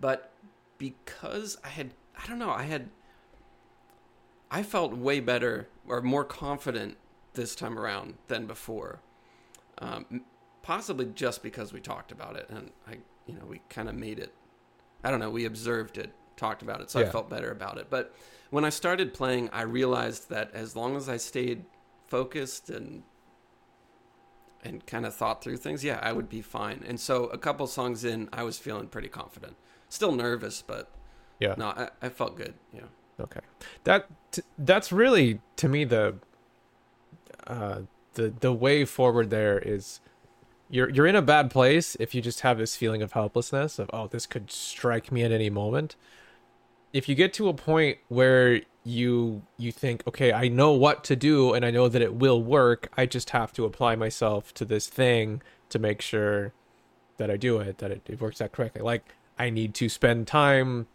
but 0.00 0.32
because 0.78 1.56
I 1.62 1.68
had, 1.68 1.90
I 2.20 2.26
don't 2.26 2.38
know, 2.38 2.50
I 2.50 2.64
had, 2.64 2.88
I 4.54 4.62
felt 4.62 4.96
way 4.96 5.18
better 5.18 5.68
or 5.88 6.00
more 6.00 6.24
confident 6.24 6.96
this 7.32 7.56
time 7.56 7.76
around 7.76 8.14
than 8.28 8.46
before. 8.46 9.00
Um, 9.78 10.22
possibly 10.62 11.06
just 11.06 11.42
because 11.42 11.72
we 11.72 11.80
talked 11.80 12.12
about 12.12 12.36
it 12.36 12.48
and 12.48 12.70
I, 12.86 12.98
you 13.26 13.34
know, 13.34 13.46
we 13.46 13.62
kind 13.68 13.88
of 13.88 13.96
made 13.96 14.20
it. 14.20 14.32
I 15.02 15.10
don't 15.10 15.18
know, 15.18 15.28
we 15.28 15.44
observed 15.44 15.98
it, 15.98 16.12
talked 16.36 16.62
about 16.62 16.80
it, 16.80 16.88
so 16.88 17.00
I 17.00 17.06
felt 17.06 17.28
better 17.28 17.50
about 17.50 17.78
it. 17.78 17.88
But 17.90 18.14
when 18.50 18.64
I 18.64 18.68
started 18.68 19.12
playing, 19.12 19.50
I 19.52 19.62
realized 19.62 20.30
that 20.30 20.54
as 20.54 20.76
long 20.76 20.96
as 20.96 21.08
I 21.08 21.16
stayed 21.16 21.64
focused 22.06 22.70
and 22.70 23.02
and 24.62 24.86
kind 24.86 25.04
of 25.04 25.14
thought 25.14 25.42
through 25.42 25.56
things, 25.58 25.82
yeah, 25.82 25.98
I 26.00 26.12
would 26.12 26.28
be 26.28 26.40
fine. 26.40 26.84
And 26.86 26.98
so 26.98 27.24
a 27.24 27.36
couple 27.36 27.66
songs 27.66 28.04
in, 28.04 28.28
I 28.32 28.44
was 28.44 28.56
feeling 28.56 28.86
pretty 28.86 29.08
confident. 29.08 29.56
Still 29.88 30.12
nervous, 30.12 30.62
but 30.62 30.92
yeah 31.40 31.54
no, 31.58 31.66
I, 31.66 31.88
I 32.00 32.08
felt 32.08 32.36
good. 32.36 32.54
Yeah. 32.72 32.82
Okay, 33.20 33.40
that 33.84 34.08
that's 34.58 34.90
really 34.90 35.40
to 35.56 35.68
me 35.68 35.84
the 35.84 36.16
uh, 37.46 37.80
the 38.14 38.34
the 38.40 38.52
way 38.52 38.84
forward. 38.84 39.30
There 39.30 39.58
is 39.58 40.00
you're 40.68 40.88
you're 40.88 41.06
in 41.06 41.16
a 41.16 41.22
bad 41.22 41.50
place 41.50 41.96
if 42.00 42.14
you 42.14 42.22
just 42.22 42.40
have 42.40 42.58
this 42.58 42.76
feeling 42.76 43.02
of 43.02 43.12
helplessness 43.12 43.78
of 43.78 43.90
oh 43.92 44.08
this 44.08 44.26
could 44.26 44.50
strike 44.50 45.12
me 45.12 45.22
at 45.22 45.30
any 45.30 45.50
moment. 45.50 45.96
If 46.92 47.08
you 47.08 47.14
get 47.14 47.32
to 47.34 47.48
a 47.48 47.54
point 47.54 47.98
where 48.08 48.62
you 48.82 49.42
you 49.56 49.72
think 49.72 50.06
okay 50.06 50.32
I 50.32 50.48
know 50.48 50.72
what 50.72 51.04
to 51.04 51.16
do 51.16 51.54
and 51.54 51.64
I 51.64 51.70
know 51.70 51.88
that 51.88 52.02
it 52.02 52.14
will 52.14 52.42
work. 52.42 52.90
I 52.96 53.06
just 53.06 53.30
have 53.30 53.52
to 53.54 53.64
apply 53.64 53.96
myself 53.96 54.52
to 54.54 54.64
this 54.64 54.88
thing 54.88 55.42
to 55.68 55.78
make 55.78 56.00
sure 56.00 56.52
that 57.16 57.30
I 57.30 57.36
do 57.36 57.58
it 57.58 57.78
that 57.78 57.90
it, 57.90 58.02
it 58.08 58.20
works 58.20 58.40
out 58.40 58.52
correctly. 58.52 58.82
Like 58.82 59.14
I 59.38 59.50
need 59.50 59.74
to 59.74 59.88
spend 59.88 60.26
time 60.26 60.88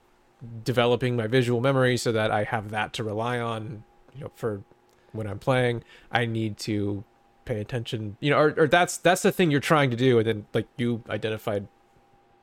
developing 0.63 1.15
my 1.15 1.27
visual 1.27 1.61
memory 1.61 1.97
so 1.97 2.11
that 2.11 2.31
I 2.31 2.43
have 2.43 2.69
that 2.71 2.93
to 2.93 3.03
rely 3.03 3.39
on, 3.39 3.83
you 4.15 4.21
know, 4.21 4.31
for 4.35 4.63
when 5.11 5.27
I'm 5.27 5.39
playing. 5.39 5.83
I 6.11 6.25
need 6.25 6.57
to 6.59 7.03
pay 7.45 7.59
attention, 7.59 8.17
you 8.19 8.29
know, 8.29 8.37
or, 8.37 8.53
or 8.57 8.67
that's 8.67 8.97
that's 8.97 9.21
the 9.21 9.31
thing 9.31 9.51
you're 9.51 9.59
trying 9.59 9.89
to 9.91 9.97
do, 9.97 10.19
and 10.19 10.27
then 10.27 10.45
like 10.53 10.67
you 10.77 11.03
identified, 11.09 11.67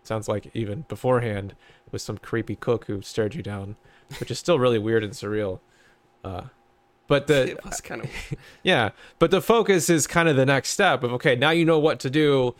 sounds 0.02 0.28
like 0.28 0.50
even 0.54 0.82
beforehand 0.88 1.54
with 1.92 2.02
some 2.02 2.18
creepy 2.18 2.56
cook 2.56 2.86
who 2.86 3.00
stared 3.02 3.34
you 3.34 3.42
down, 3.42 3.76
which 4.18 4.30
is 4.30 4.38
still 4.38 4.58
really 4.58 4.78
weird 4.78 5.04
and 5.04 5.12
surreal. 5.12 5.60
Uh, 6.24 6.42
but 7.06 7.28
the 7.28 7.50
it 7.52 7.64
was 7.64 7.80
kind 7.80 8.02
of 8.02 8.10
yeah, 8.62 8.90
but 9.18 9.30
the 9.30 9.40
focus 9.40 9.88
is 9.88 10.06
kind 10.06 10.28
of 10.28 10.36
the 10.36 10.46
next 10.46 10.70
step 10.70 11.02
of 11.02 11.12
okay, 11.14 11.36
now 11.36 11.50
you 11.50 11.64
know 11.64 11.78
what 11.78 12.00
to 12.00 12.10
do. 12.10 12.54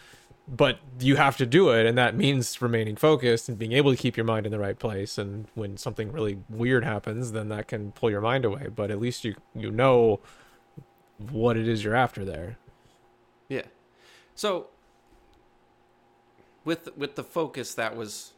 But 0.49 0.79
you 1.01 1.17
have 1.17 1.37
to 1.37 1.47
do 1.47 1.71
it 1.71 1.87
and 1.87 1.99
that 1.99 2.17
means 2.17 2.61
remaining 2.63 2.97
focused 2.97 3.49
and 3.49 3.59
being 3.59 3.73
able 3.73 3.91
to 3.91 3.97
keep 3.97 4.17
your 4.17 4.25
mind 4.25 4.47
in 4.47 4.53
the 4.53 4.59
right 4.59 4.79
place 4.79 5.19
and 5.19 5.47
when 5.55 5.77
something 5.77 6.13
really 6.13 6.39
weird 6.49 6.85
happens 6.85 7.33
then 7.33 7.49
that 7.49 7.69
can 7.69 7.93
pull 7.93 8.11
your 8.11 8.21
mind 8.21 8.45
away 8.45 8.69
but 8.75 8.91
at 8.91 9.01
least 9.01 9.25
you 9.25 9.35
you 9.55 9.71
know 9.71 10.21
what 11.19 11.57
it 11.57 11.67
is 11.67 11.83
you're 11.83 11.97
after 11.97 12.25
there 12.25 12.59
Yeah. 13.49 13.63
So 14.35 14.69
with 16.65 16.97
with 16.97 17.15
the 17.15 17.25
focus 17.25 17.75
that 17.75 17.97
was 17.97 18.33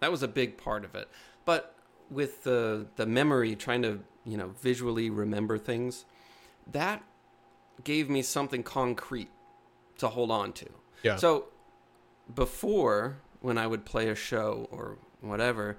that 0.00 0.10
was 0.10 0.22
a 0.22 0.28
big 0.28 0.56
part 0.56 0.84
of 0.84 0.94
it. 0.94 1.08
But 1.44 1.74
with 2.10 2.44
the 2.44 2.86
the 2.96 3.06
memory 3.06 3.56
trying 3.56 3.82
to, 3.82 4.00
you 4.24 4.36
know, 4.36 4.54
visually 4.60 5.10
remember 5.10 5.58
things, 5.58 6.04
that 6.70 7.02
gave 7.84 8.08
me 8.08 8.22
something 8.22 8.62
concrete 8.62 9.30
to 9.98 10.08
hold 10.08 10.30
on 10.30 10.52
to. 10.54 10.66
Yeah 11.02 11.16
So 11.16 11.46
before 12.34 13.18
when 13.40 13.58
I 13.58 13.66
would 13.66 13.84
play 13.84 14.08
a 14.08 14.14
show 14.14 14.68
or 14.70 14.98
whatever, 15.20 15.76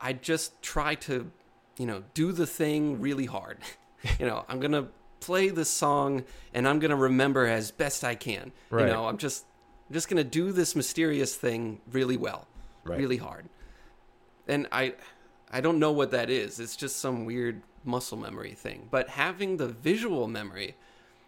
I'd 0.00 0.22
just 0.22 0.60
try 0.62 0.94
to, 0.96 1.30
you 1.78 1.86
know, 1.86 2.04
do 2.14 2.32
the 2.32 2.46
thing 2.46 3.00
really 3.00 3.26
hard. 3.26 3.58
you 4.18 4.26
know, 4.26 4.44
I'm 4.48 4.60
going 4.60 4.72
to 4.72 4.88
play 5.20 5.48
this 5.48 5.70
song 5.70 6.24
and 6.52 6.68
I'm 6.68 6.78
going 6.78 6.90
to 6.90 6.96
remember 6.96 7.46
as 7.46 7.70
best 7.70 8.04
I 8.04 8.14
can. 8.14 8.52
Right. 8.70 8.86
You 8.86 8.92
know, 8.92 9.06
I'm 9.06 9.16
just 9.16 9.46
I'm 9.88 9.94
just 9.94 10.08
going 10.08 10.22
to 10.22 10.28
do 10.28 10.52
this 10.52 10.74
mysterious 10.76 11.34
thing 11.34 11.80
really 11.90 12.16
well, 12.16 12.46
Right. 12.84 12.98
really 12.98 13.16
hard. 13.16 13.48
And 14.46 14.66
I 14.72 14.94
I 15.50 15.60
don't 15.60 15.78
know 15.78 15.92
what 15.92 16.10
that 16.10 16.28
is. 16.28 16.60
It's 16.60 16.76
just 16.76 16.98
some 16.98 17.24
weird 17.24 17.62
muscle 17.84 18.18
memory 18.18 18.52
thing. 18.52 18.88
But 18.90 19.08
having 19.10 19.56
the 19.56 19.68
visual 19.68 20.26
memory 20.28 20.76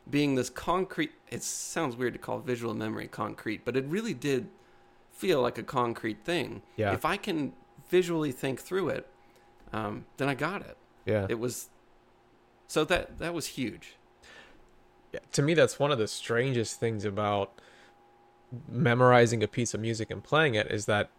being 0.08 0.34
this 0.34 0.50
concrete 0.50 1.12
it 1.30 1.42
sounds 1.42 1.96
weird 1.96 2.12
to 2.12 2.18
call 2.18 2.38
visual 2.38 2.75
memory 2.75 3.08
concrete 3.08 3.64
but 3.64 3.76
it 3.76 3.84
really 3.86 4.14
did 4.14 4.48
feel 5.10 5.40
like 5.40 5.56
a 5.58 5.62
concrete 5.62 6.25
thing. 6.25 6.62
Yeah. 6.76 6.92
if 6.92 7.04
i 7.04 7.16
can 7.16 7.52
visually 7.88 8.32
think 8.32 8.60
through 8.60 8.88
it 8.88 9.08
um, 9.72 10.06
then 10.16 10.28
i 10.28 10.34
got 10.34 10.62
it. 10.62 10.76
Yeah. 11.04 11.26
It 11.28 11.38
was 11.38 11.68
so 12.66 12.84
that 12.84 13.18
that 13.18 13.34
was 13.34 13.46
huge. 13.46 13.96
Yeah, 15.12 15.20
to 15.32 15.42
me 15.42 15.54
that's 15.54 15.78
one 15.78 15.92
of 15.92 15.98
the 15.98 16.08
strangest 16.08 16.80
things 16.80 17.04
about 17.04 17.60
memorizing 18.68 19.42
a 19.42 19.48
piece 19.48 19.75
of 19.75 19.80
music 19.80 20.10
and 20.10 20.22
playing 20.22 20.54
it 20.54 20.70
is 20.70 20.86
that 20.86 21.10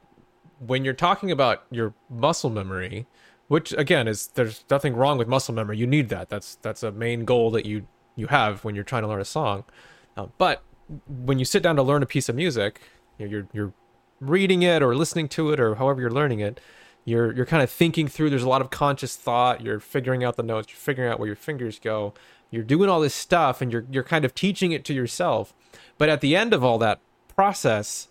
when 0.59 0.83
you're 0.83 0.93
talking 0.93 1.29
about 1.29 1.63
your 1.69 1.93
muscle 2.09 2.49
memory 2.49 3.05
which 3.47 3.73
again 3.73 4.07
is 4.07 4.27
there's 4.27 4.63
nothing 4.69 4.95
wrong 4.95 5.17
with 5.17 5.27
muscle 5.27 5.53
memory. 5.53 5.77
You 5.77 5.87
need 5.87 6.09
that. 6.09 6.29
That's 6.29 6.55
that's 6.55 6.83
a 6.83 6.91
main 6.91 7.25
goal 7.25 7.51
that 7.51 7.65
you 7.65 7.87
you 8.17 8.27
have 8.27 8.65
when 8.65 8.75
you're 8.75 8.83
trying 8.83 9.03
to 9.03 9.07
learn 9.07 9.21
a 9.21 9.25
song. 9.25 9.63
Uh, 10.17 10.27
but 10.37 10.63
when 11.07 11.39
you 11.39 11.45
sit 11.45 11.63
down 11.63 11.77
to 11.77 11.83
learn 11.83 12.03
a 12.03 12.05
piece 12.05 12.27
of 12.27 12.35
music 12.35 12.81
you 13.17 13.25
know, 13.25 13.31
you're 13.31 13.47
you're 13.53 13.73
reading 14.19 14.63
it 14.63 14.81
or 14.81 14.95
listening 14.95 15.29
to 15.29 15.51
it 15.51 15.59
or 15.59 15.75
however 15.75 16.01
you're 16.01 16.11
learning 16.11 16.39
it 16.39 16.59
you're 17.05 17.33
you're 17.33 17.45
kind 17.45 17.61
of 17.61 17.69
thinking 17.69 18.07
through 18.07 18.29
there's 18.29 18.43
a 18.43 18.49
lot 18.49 18.61
of 18.61 18.69
conscious 18.69 19.15
thought 19.15 19.61
you're 19.61 19.79
figuring 19.79 20.23
out 20.23 20.37
the 20.37 20.43
notes 20.43 20.69
you're 20.69 20.77
figuring 20.77 21.11
out 21.11 21.19
where 21.19 21.27
your 21.27 21.35
fingers 21.35 21.77
go 21.77 22.13
you're 22.49 22.63
doing 22.63 22.89
all 22.89 22.99
this 22.99 23.13
stuff 23.13 23.61
and 23.61 23.71
you're 23.71 23.85
you're 23.91 24.03
kind 24.03 24.25
of 24.25 24.33
teaching 24.33 24.71
it 24.71 24.85
to 24.85 24.93
yourself. 24.93 25.53
But 25.97 26.09
at 26.09 26.21
the 26.21 26.35
end 26.35 26.53
of 26.53 26.63
all 26.63 26.77
that 26.79 26.99
process 27.35 28.07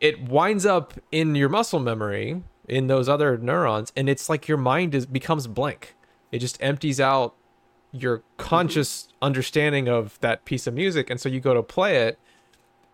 it 0.00 0.28
winds 0.28 0.64
up 0.64 0.94
in 1.10 1.34
your 1.34 1.48
muscle 1.48 1.80
memory 1.80 2.42
in 2.68 2.86
those 2.86 3.08
other 3.08 3.36
neurons 3.36 3.92
and 3.96 4.08
it's 4.08 4.28
like 4.28 4.48
your 4.48 4.58
mind 4.58 4.94
is 4.94 5.06
becomes 5.06 5.46
blank. 5.46 5.94
It 6.30 6.38
just 6.38 6.62
empties 6.62 7.00
out 7.00 7.34
your 7.92 8.22
conscious 8.36 9.08
understanding 9.22 9.88
of 9.88 10.18
that 10.20 10.44
piece 10.44 10.66
of 10.66 10.74
music 10.74 11.08
and 11.08 11.20
so 11.20 11.28
you 11.28 11.40
go 11.40 11.54
to 11.54 11.62
play 11.62 11.96
it 11.96 12.18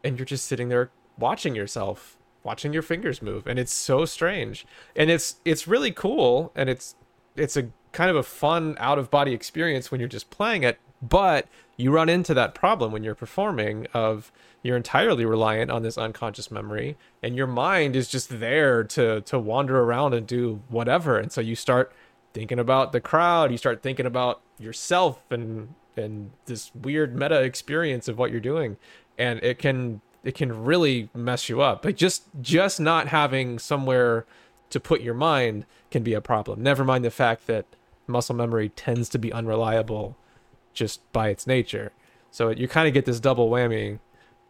and 0.05 0.19
you're 0.19 0.27
just 0.27 0.47
sitting 0.47 0.69
there 0.69 0.91
watching 1.19 1.55
yourself 1.55 2.17
watching 2.45 2.73
your 2.73 2.83
fingers 2.83 3.23
move 3.23 3.47
and 3.47 3.59
it's 3.59 3.73
so 3.73 4.05
strange. 4.05 4.67
And 4.95 5.11
it's 5.11 5.37
it's 5.45 5.67
really 5.67 5.91
cool 5.91 6.53
and 6.55 6.71
it's 6.71 6.95
it's 7.35 7.57
a 7.57 7.71
kind 7.91 8.11
of 8.11 8.17
a 8.17 8.23
fun 8.23 8.77
out 8.79 8.99
of 8.99 9.11
body 9.11 9.33
experience 9.33 9.91
when 9.91 10.01
you're 10.01 10.09
just 10.09 10.31
playing 10.31 10.63
it 10.63 10.79
but 11.03 11.49
you 11.77 11.91
run 11.91 12.09
into 12.09 12.35
that 12.35 12.55
problem 12.55 12.93
when 12.93 13.05
you're 13.05 13.15
performing 13.15 13.87
of 13.95 14.33
you're 14.63 14.77
entirely 14.77 15.25
reliant 15.25 15.71
on 15.71 15.83
this 15.83 15.97
unconscious 15.97 16.51
memory 16.51 16.97
and 17.23 17.37
your 17.37 17.47
mind 17.47 17.95
is 17.95 18.09
just 18.09 18.41
there 18.41 18.83
to 18.83 19.21
to 19.23 19.39
wander 19.39 19.81
around 19.81 20.13
and 20.13 20.27
do 20.27 20.61
whatever 20.69 21.19
and 21.19 21.31
so 21.31 21.41
you 21.41 21.55
start 21.55 21.93
thinking 22.35 22.59
about 22.59 22.93
the 22.93 23.01
crowd. 23.01 23.51
You 23.51 23.57
start 23.57 23.83
thinking 23.83 24.07
about 24.07 24.43
yourself 24.59 25.23
and 25.31 25.75
and 25.97 26.33
this 26.47 26.75
weird 26.75 27.15
meta 27.15 27.41
experience 27.43 28.09
of 28.09 28.19
what 28.19 28.31
you're 28.31 28.41
doing. 28.41 28.77
And 29.17 29.43
it 29.43 29.59
can 29.59 30.03
it 30.23 30.35
can 30.35 30.65
really 30.65 31.09
mess 31.15 31.49
you 31.49 31.63
up. 31.63 31.85
Like 31.85 31.97
just 31.97 32.25
just 32.43 32.81
not 32.81 33.09
having 33.09 33.59
somewhere 33.59 34.27
to 34.71 34.81
put 34.81 35.01
your 35.01 35.15
mind 35.15 35.65
can 35.91 36.03
be 36.03 36.15
a 36.15 36.21
problem. 36.21 36.63
Never 36.63 36.85
mind 36.85 37.05
the 37.05 37.11
fact 37.11 37.47
that 37.47 37.65
muscle 38.07 38.35
memory 38.35 38.69
tends 38.71 39.09
to 39.11 39.19
be 39.19 39.33
unreliable 39.33 40.17
just 40.73 41.01
by 41.13 41.29
its 41.29 41.47
nature. 41.47 41.93
So 42.31 42.51
you 42.51 42.67
kind 42.67 42.89
of 42.89 42.95
get 42.95 43.05
this 43.05 43.21
double 43.21 43.49
whammy 43.49 44.01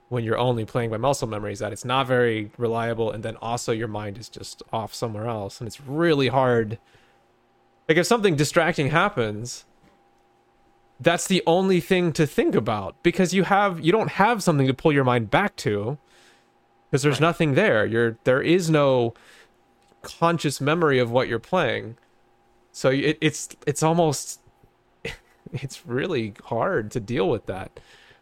when 0.08 0.24
you're 0.24 0.38
only 0.38 0.64
playing 0.64 0.90
by 0.90 0.96
muscle 0.96 1.28
memories 1.28 1.58
that 1.58 1.72
it's 1.72 1.84
not 1.84 2.06
very 2.06 2.50
reliable 2.56 3.10
and 3.10 3.22
then 3.22 3.36
also 3.36 3.72
your 3.72 3.88
mind 3.88 4.16
is 4.16 4.28
just 4.28 4.62
off 4.72 4.94
somewhere 4.94 5.26
else 5.26 5.60
and 5.60 5.66
it's 5.66 5.80
really 5.80 6.28
hard 6.28 6.78
like 7.88 7.98
if 7.98 8.06
something 8.06 8.36
distracting 8.36 8.90
happens 8.90 9.64
that's 11.00 11.26
the 11.26 11.42
only 11.46 11.80
thing 11.80 12.12
to 12.12 12.26
think 12.26 12.54
about 12.54 13.00
because 13.02 13.34
you 13.34 13.44
have 13.44 13.80
you 13.80 13.92
don't 13.92 14.12
have 14.12 14.42
something 14.42 14.66
to 14.66 14.74
pull 14.74 14.92
your 14.92 15.04
mind 15.04 15.30
back 15.30 15.56
to 15.56 15.98
because 16.94 17.02
there's 17.02 17.20
nothing 17.20 17.54
there. 17.54 17.84
You're 17.84 18.18
there 18.22 18.40
is 18.40 18.70
no 18.70 19.14
conscious 20.02 20.60
memory 20.60 21.00
of 21.00 21.10
what 21.10 21.26
you're 21.26 21.40
playing. 21.40 21.96
So 22.70 22.90
it, 22.90 23.18
it's 23.20 23.48
it's 23.66 23.82
almost 23.82 24.40
it's 25.52 25.84
really 25.84 26.34
hard 26.44 26.92
to 26.92 27.00
deal 27.00 27.28
with 27.28 27.46
that. 27.46 27.80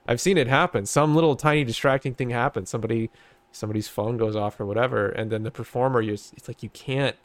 I've 0.09 0.23
seen 0.23 0.39
it 0.39 0.49
happen. 0.49 0.87
Some 0.87 1.15
little 1.15 1.37
tiny 1.37 1.65
distracting 1.65 2.15
thing 2.15 2.31
happens. 2.31 2.71
Somebody 2.71 3.11
somebody's 3.51 3.89
phone 3.89 4.17
goes 4.17 4.35
off 4.35 4.59
or 4.59 4.65
whatever 4.65 5.11
and 5.11 5.31
then 5.31 5.43
the 5.43 5.51
performer 5.51 6.01
you 6.01 6.15
it's 6.15 6.49
like 6.49 6.63
you 6.63 6.71
can't 6.71 7.17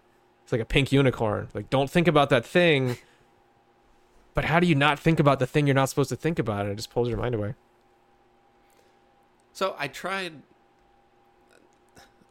it's 0.47 0.53
like 0.53 0.62
a 0.62 0.65
pink 0.65 0.93
unicorn 0.93 1.49
like 1.53 1.69
don't 1.69 1.89
think 1.89 2.07
about 2.07 2.29
that 2.29 2.45
thing 2.45 2.95
but 4.33 4.45
how 4.45 4.62
do 4.62 4.65
you 4.65 4.75
not 4.75 4.97
think 4.97 5.19
about 5.19 5.39
the 5.39 5.45
thing 5.45 5.67
you're 5.67 5.73
not 5.73 5.89
supposed 5.89 6.07
to 6.07 6.15
think 6.15 6.39
about 6.39 6.62
and 6.62 6.71
it 6.71 6.75
just 6.77 6.89
pulls 6.89 7.10
your 7.10 7.17
mind 7.17 7.36
away 7.36 7.53
so 9.51 9.75
i 9.77 9.89
tried 9.89 10.41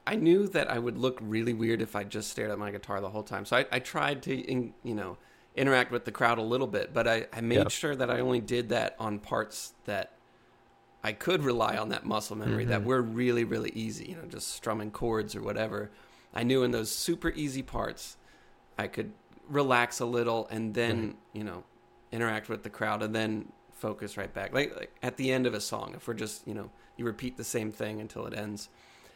i 0.07 0.15
knew 0.17 0.49
that 0.49 0.71
i 0.71 0.79
would 0.79 0.97
look 0.97 1.19
really 1.21 1.53
weird 1.53 1.83
if 1.83 1.95
i 1.95 2.03
just 2.05 2.31
stared 2.31 2.51
at 2.51 2.59
my 2.59 2.71
guitar 2.71 3.03
the 3.03 3.11
whole 3.11 3.23
time 3.23 3.45
so 3.45 3.55
i, 3.59 3.67
I 3.71 3.79
tried 3.81 4.23
to 4.23 4.35
in, 4.35 4.73
you 4.83 4.95
know 4.95 5.19
interact 5.55 5.91
with 5.91 6.07
the 6.07 6.13
crowd 6.13 6.39
a 6.39 6.43
little 6.43 6.67
bit 6.67 6.95
but 6.95 7.07
i, 7.07 7.27
I 7.35 7.43
made 7.43 7.59
Yeah. 7.59 7.69
sure 7.69 7.95
that 7.97 8.11
i 8.11 8.21
only 8.21 8.41
did 8.41 8.71
that 8.71 8.97
on 8.99 9.19
parts 9.19 9.75
that 9.85 10.13
I 11.05 11.13
could 11.13 11.45
rely 11.45 11.77
on 11.77 11.91
that 11.91 12.05
muscle 12.05 12.35
memory 12.35 12.65
that 12.65 12.81
Mm-hmm. 12.81 12.89
were 12.89 13.01
really, 13.01 13.45
really 13.45 13.71
easy, 13.77 14.07
you 14.07 14.17
know, 14.17 14.25
just 14.29 14.49
strumming 14.49 14.91
chords 14.91 15.37
or 15.37 15.43
whatever. 15.43 15.93
I 16.37 16.43
knew 16.43 16.63
in 16.63 16.71
those 16.71 16.91
super 16.91 17.31
easy 17.31 17.63
parts, 17.63 18.17
I 18.79 18.87
could 18.89 19.13
relax 19.49 20.01
a 20.01 20.05
little 20.05 20.47
and 20.51 20.75
then, 20.75 21.15
you 21.33 21.45
know, 21.45 21.65
interact 22.13 22.49
with 22.49 22.63
the 22.63 22.71
crowd 22.71 23.03
and 23.03 23.15
then 23.15 23.51
focus 23.73 24.17
right 24.17 24.33
back. 24.33 24.53
Like, 24.53 24.77
like 24.77 24.95
at 25.03 25.17
the 25.17 25.33
end 25.33 25.47
of 25.47 25.55
a 25.55 25.61
song, 25.61 25.95
if 25.97 26.07
we're 26.07 26.15
just, 26.15 26.47
you 26.47 26.55
know, 26.55 26.71
you 26.97 27.05
repeat 27.05 27.37
the 27.37 27.45
same 27.45 27.73
thing 27.73 28.01
until 28.01 28.27
it 28.27 28.35
ends. 28.35 28.69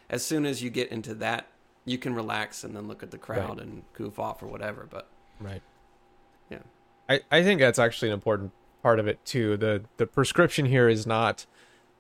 As 0.08 0.24
soon 0.24 0.46
as 0.46 0.62
you 0.62 0.70
get 0.70 0.90
into 0.90 1.14
that, 1.16 1.46
you 1.84 1.98
can 1.98 2.14
relax 2.14 2.64
and 2.64 2.74
then 2.74 2.88
look 2.88 3.02
at 3.02 3.10
the 3.10 3.18
crowd 3.18 3.58
Right. 3.58 3.66
and 3.66 3.82
goof 3.92 4.18
off 4.18 4.42
or 4.42 4.46
whatever. 4.46 4.86
But 4.90 5.08
right 5.40 5.62
yeah, 6.50 6.58
I, 7.08 7.20
I 7.30 7.42
think 7.42 7.60
that's 7.60 7.78
actually 7.78 8.08
an 8.08 8.14
important 8.14 8.52
part 8.82 8.98
of 8.98 9.06
it 9.06 9.24
too. 9.24 9.56
The 9.56 9.84
the 9.96 10.06
prescription 10.06 10.66
here 10.66 10.88
is 10.88 11.06
not 11.06 11.46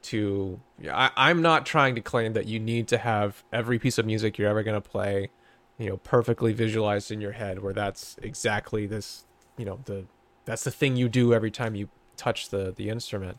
to 0.02 0.60
I, 0.90 1.10
I'm 1.16 1.42
not 1.42 1.66
trying 1.66 1.94
to 1.94 2.00
claim 2.00 2.32
that 2.32 2.46
you 2.46 2.58
need 2.58 2.88
to 2.88 2.98
have 2.98 3.44
every 3.52 3.78
piece 3.78 3.98
of 3.98 4.06
music 4.06 4.38
you're 4.38 4.48
ever 4.48 4.62
gonna 4.62 4.80
play, 4.80 5.30
you 5.78 5.88
know, 5.90 5.96
perfectly 5.98 6.52
visualized 6.52 7.10
in 7.10 7.20
your 7.20 7.32
head 7.32 7.62
where 7.62 7.72
that's 7.72 8.16
exactly 8.22 8.86
this 8.86 9.24
you 9.56 9.64
know, 9.64 9.78
the 9.84 10.06
that's 10.46 10.64
the 10.64 10.70
thing 10.70 10.96
you 10.96 11.08
do 11.08 11.34
every 11.34 11.50
time 11.50 11.74
you 11.74 11.88
touch 12.16 12.48
the 12.48 12.72
the 12.74 12.88
instrument. 12.88 13.38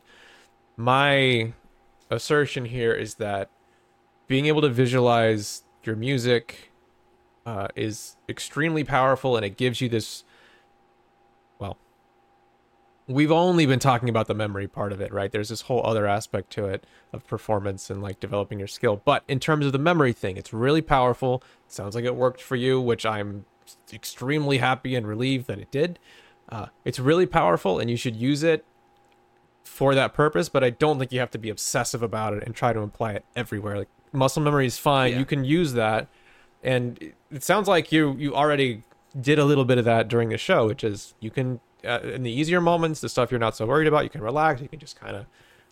My 0.76 1.52
assertion 2.10 2.66
here 2.66 2.92
is 2.92 3.16
that 3.16 3.50
being 4.28 4.46
able 4.46 4.60
to 4.60 4.68
visualize 4.68 5.64
your 5.84 5.96
music 5.96 6.72
uh, 7.44 7.68
is 7.74 8.16
extremely 8.28 8.84
powerful 8.84 9.36
and 9.36 9.44
it 9.44 9.56
gives 9.56 9.80
you 9.80 9.88
this 9.88 10.24
we've 13.12 13.32
only 13.32 13.66
been 13.66 13.78
talking 13.78 14.08
about 14.08 14.26
the 14.26 14.34
memory 14.34 14.66
part 14.66 14.92
of 14.92 15.00
it 15.00 15.12
right 15.12 15.32
there's 15.32 15.48
this 15.48 15.62
whole 15.62 15.84
other 15.86 16.06
aspect 16.06 16.50
to 16.50 16.66
it 16.66 16.84
of 17.12 17.26
performance 17.26 17.90
and 17.90 18.02
like 18.02 18.18
developing 18.20 18.58
your 18.58 18.68
skill 18.68 19.00
but 19.04 19.22
in 19.28 19.38
terms 19.38 19.64
of 19.66 19.72
the 19.72 19.78
memory 19.78 20.12
thing 20.12 20.36
it's 20.36 20.52
really 20.52 20.82
powerful 20.82 21.42
sounds 21.68 21.94
like 21.94 22.04
it 22.04 22.14
worked 22.16 22.40
for 22.40 22.56
you 22.56 22.80
which 22.80 23.04
i'm 23.06 23.44
extremely 23.92 24.58
happy 24.58 24.94
and 24.94 25.06
relieved 25.06 25.46
that 25.46 25.58
it 25.58 25.70
did 25.70 25.98
uh, 26.48 26.66
it's 26.84 26.98
really 26.98 27.26
powerful 27.26 27.78
and 27.78 27.88
you 27.90 27.96
should 27.96 28.16
use 28.16 28.42
it 28.42 28.64
for 29.64 29.94
that 29.94 30.12
purpose, 30.12 30.50
but 30.50 30.62
I 30.62 30.68
don't 30.70 30.98
think 30.98 31.12
you 31.12 31.20
have 31.20 31.30
to 31.30 31.38
be 31.38 31.48
obsessive 31.48 32.02
about 32.02 32.34
it 32.34 32.42
and 32.42 32.54
try 32.54 32.74
to 32.74 32.80
apply 32.80 33.12
it 33.12 33.24
everywhere. 33.34 33.78
Like 33.78 33.88
muscle 34.12 34.42
memory 34.42 34.66
is 34.66 34.76
fine. 34.76 35.12
Yeah. 35.12 35.18
You 35.20 35.24
can 35.24 35.44
use 35.44 35.72
that. 35.74 36.08
And 36.62 36.98
it- 37.00 37.14
it 37.30 37.42
sounds 37.42 37.68
like 37.68 37.90
you 37.92 38.14
you 38.18 38.34
already 38.34 38.82
did 39.18 39.38
a 39.38 39.44
little 39.46 39.64
bit 39.64 39.78
of 39.78 39.86
that 39.86 40.08
during 40.08 40.28
the 40.28 40.36
show, 40.36 40.66
which 40.66 40.84
is 40.84 41.14
you 41.20 41.30
can 41.30 41.60
uh, 41.84 42.00
in 42.00 42.22
the 42.22 42.30
easier 42.30 42.60
moments, 42.60 43.00
the 43.00 43.08
stuff 43.08 43.30
you're 43.30 43.40
not 43.40 43.56
so 43.56 43.66
worried 43.66 43.88
about, 43.88 44.04
you 44.04 44.10
can 44.10 44.22
relax. 44.22 44.60
You 44.60 44.68
can 44.68 44.78
just 44.78 44.98
kind 44.98 45.16
of 45.16 45.26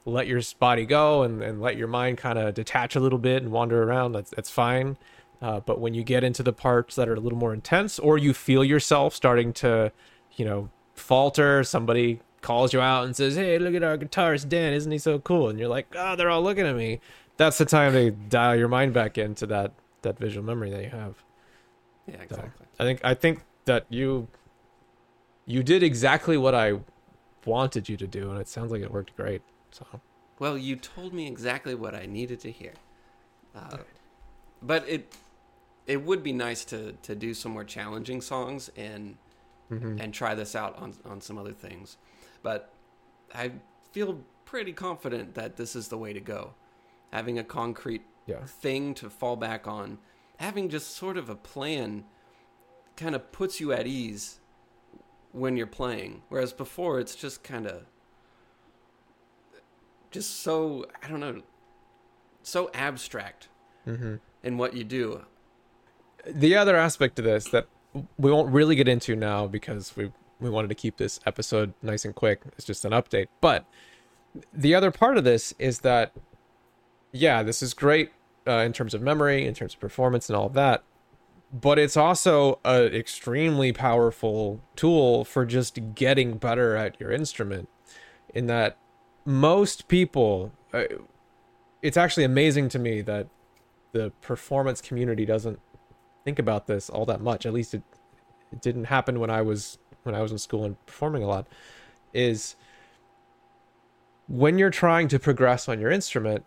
let 0.04 0.26
your 0.26 0.40
body 0.58 0.86
go 0.86 1.22
and, 1.22 1.42
and 1.42 1.60
let 1.60 1.76
your 1.76 1.88
mind 1.88 2.18
kind 2.18 2.38
of 2.38 2.54
detach 2.54 2.96
a 2.96 3.00
little 3.00 3.18
bit 3.18 3.42
and 3.42 3.52
wander 3.52 3.82
around. 3.82 4.12
That's 4.12 4.30
that's 4.30 4.50
fine. 4.50 4.96
Uh, 5.42 5.60
but 5.60 5.80
when 5.80 5.94
you 5.94 6.04
get 6.04 6.22
into 6.22 6.42
the 6.42 6.52
parts 6.52 6.96
that 6.96 7.08
are 7.08 7.14
a 7.14 7.20
little 7.20 7.38
more 7.38 7.54
intense, 7.54 7.98
or 7.98 8.18
you 8.18 8.34
feel 8.34 8.62
yourself 8.62 9.14
starting 9.14 9.52
to, 9.54 9.90
you 10.36 10.44
know, 10.44 10.68
falter, 10.94 11.64
somebody 11.64 12.20
calls 12.42 12.72
you 12.72 12.80
out 12.80 13.04
and 13.04 13.16
says, 13.16 13.36
"Hey, 13.36 13.58
look 13.58 13.74
at 13.74 13.82
our 13.82 13.96
guitarist 13.96 14.48
Dan, 14.48 14.72
isn't 14.74 14.92
he 14.92 14.98
so 14.98 15.18
cool?" 15.18 15.48
And 15.48 15.58
you're 15.58 15.68
like, 15.68 15.86
"Oh, 15.96 16.16
they're 16.16 16.30
all 16.30 16.42
looking 16.42 16.66
at 16.66 16.76
me." 16.76 17.00
That's 17.36 17.56
the 17.58 17.64
time 17.64 17.92
to 17.92 18.10
dial 18.10 18.56
your 18.56 18.68
mind 18.68 18.92
back 18.92 19.16
into 19.16 19.46
that 19.46 19.72
that 20.02 20.18
visual 20.18 20.44
memory 20.44 20.70
that 20.70 20.82
you 20.82 20.90
have. 20.90 21.14
Yeah, 22.06 22.16
So, 22.16 22.22
exactly. 22.22 22.66
I 22.78 22.84
think 22.84 23.00
I 23.04 23.14
think 23.14 23.40
that 23.64 23.86
you 23.88 24.28
you 25.50 25.62
did 25.62 25.82
exactly 25.82 26.36
what 26.36 26.54
I 26.54 26.78
wanted 27.44 27.88
you 27.88 27.96
to 27.96 28.06
do, 28.06 28.30
and 28.30 28.40
it 28.40 28.48
sounds 28.48 28.70
like 28.70 28.82
it 28.82 28.90
worked 28.90 29.16
great. 29.16 29.42
So 29.70 29.84
Well, 30.38 30.56
you 30.56 30.76
told 30.76 31.12
me 31.12 31.26
exactly 31.26 31.74
what 31.74 31.94
I 31.94 32.06
needed 32.06 32.40
to 32.40 32.50
hear. 32.50 32.72
Uh, 33.54 33.78
but 34.62 34.88
it 34.88 35.12
it 35.86 36.04
would 36.04 36.22
be 36.22 36.32
nice 36.32 36.64
to 36.66 36.92
to 37.02 37.14
do 37.14 37.34
some 37.34 37.52
more 37.52 37.64
challenging 37.64 38.20
songs 38.20 38.70
and 38.76 39.16
mhm. 39.70 40.00
and 40.00 40.14
try 40.14 40.34
this 40.34 40.54
out 40.54 40.76
on 40.76 40.94
on 41.04 41.20
some 41.20 41.36
other 41.36 41.52
things. 41.52 41.96
But 42.42 42.72
I 43.34 43.52
feel 43.92 44.20
pretty 44.44 44.72
confident 44.72 45.34
that 45.34 45.56
this 45.56 45.74
is 45.74 45.88
the 45.88 45.98
way 45.98 46.12
to 46.12 46.20
go. 46.20 46.54
Having 47.12 47.38
a 47.38 47.44
concrete 47.44 48.02
yeah, 48.26 48.44
thing 48.44 48.94
to 48.94 49.10
fall 49.10 49.34
back 49.34 49.66
on, 49.66 49.98
having 50.36 50.68
just 50.68 50.96
sort 50.96 51.16
of 51.16 51.28
a 51.28 51.34
plan 51.34 52.04
kind 52.96 53.16
of 53.16 53.32
puts 53.32 53.58
you 53.58 53.72
at 53.72 53.86
ease 53.86 54.40
when 55.32 55.56
you're 55.56 55.66
playing. 55.66 56.22
Whereas 56.28 56.52
before 56.52 57.00
it's 57.00 57.14
just 57.14 57.42
kind 57.42 57.66
of 57.66 57.82
just 60.10 60.40
so 60.40 60.86
I 61.02 61.08
don't 61.08 61.20
know 61.20 61.42
so 62.42 62.70
abstract 62.74 63.48
hmm 63.84 64.16
in 64.42 64.56
what 64.56 64.74
you 64.74 64.82
do. 64.84 65.22
the 66.26 66.56
other 66.56 66.74
aspect 66.76 67.18
of 67.18 67.24
this 67.26 67.44
that 67.50 67.66
we 68.16 68.30
won't 68.32 68.50
really 68.52 68.74
get 68.74 68.88
into 68.88 69.14
now 69.14 69.46
because 69.46 69.94
we 69.96 70.10
we 70.40 70.48
wanted 70.48 70.68
to 70.68 70.74
keep 70.74 70.96
this 70.96 71.20
episode 71.26 71.74
nice 71.82 72.04
and 72.06 72.14
quick. 72.14 72.40
It's 72.56 72.64
just 72.64 72.84
an 72.86 72.92
update. 72.92 73.26
But 73.42 73.66
the 74.54 74.74
other 74.74 74.90
part 74.90 75.18
of 75.18 75.24
this 75.24 75.52
is 75.58 75.80
that 75.80 76.12
yeah, 77.12 77.42
this 77.42 77.62
is 77.62 77.74
great 77.74 78.12
uh, 78.46 78.58
in 78.64 78.72
terms 78.72 78.94
of 78.94 79.02
memory, 79.02 79.46
in 79.46 79.52
terms 79.54 79.74
of 79.74 79.80
performance, 79.80 80.28
and 80.30 80.36
all 80.36 80.46
of 80.46 80.54
that. 80.54 80.82
But 81.52 81.78
it's 81.78 81.96
also 81.96 82.60
an 82.64 82.94
extremely 82.94 83.72
powerful 83.72 84.60
tool 84.76 85.24
for 85.24 85.44
just 85.44 85.94
getting 85.94 86.36
better 86.38 86.76
at 86.76 87.00
your 87.00 87.10
instrument. 87.10 87.68
In 88.32 88.46
that 88.46 88.76
most 89.24 89.88
people, 89.88 90.52
uh, 90.72 90.84
it's 91.82 91.96
actually 91.96 92.24
amazing 92.24 92.68
to 92.70 92.78
me 92.78 93.00
that 93.02 93.26
the 93.92 94.12
performance 94.20 94.80
community 94.80 95.24
doesn't 95.24 95.58
think 96.24 96.38
about 96.38 96.66
this 96.66 96.88
all 96.88 97.04
that 97.06 97.20
much. 97.20 97.46
At 97.46 97.52
least 97.52 97.74
it, 97.74 97.82
it 98.52 98.60
didn't 98.60 98.84
happen 98.84 99.18
when 99.18 99.30
I 99.30 99.42
was 99.42 99.78
when 100.04 100.14
I 100.14 100.22
was 100.22 100.32
in 100.32 100.38
school 100.38 100.64
and 100.64 100.84
performing 100.86 101.22
a 101.22 101.26
lot. 101.26 101.46
Is 102.12 102.56
when 104.28 104.58
you're 104.58 104.70
trying 104.70 105.08
to 105.08 105.18
progress 105.18 105.68
on 105.68 105.80
your 105.80 105.90
instrument, 105.90 106.44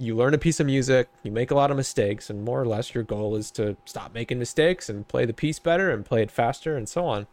you 0.00 0.16
learn 0.16 0.32
a 0.32 0.38
piece 0.38 0.60
of 0.60 0.66
music, 0.66 1.08
you 1.22 1.30
make 1.30 1.50
a 1.50 1.54
lot 1.54 1.70
of 1.70 1.76
mistakes, 1.76 2.30
and 2.30 2.42
more 2.42 2.60
or 2.60 2.66
less 2.66 2.94
your 2.94 3.04
goal 3.04 3.36
is 3.36 3.50
to 3.52 3.76
stop 3.84 4.14
making 4.14 4.38
mistakes 4.38 4.88
and 4.88 5.06
play 5.06 5.26
the 5.26 5.34
piece 5.34 5.58
better 5.58 5.90
and 5.90 6.06
play 6.06 6.22
it 6.22 6.30
faster 6.30 6.76
and 6.76 6.88
so 6.88 7.06
on. 7.06 7.26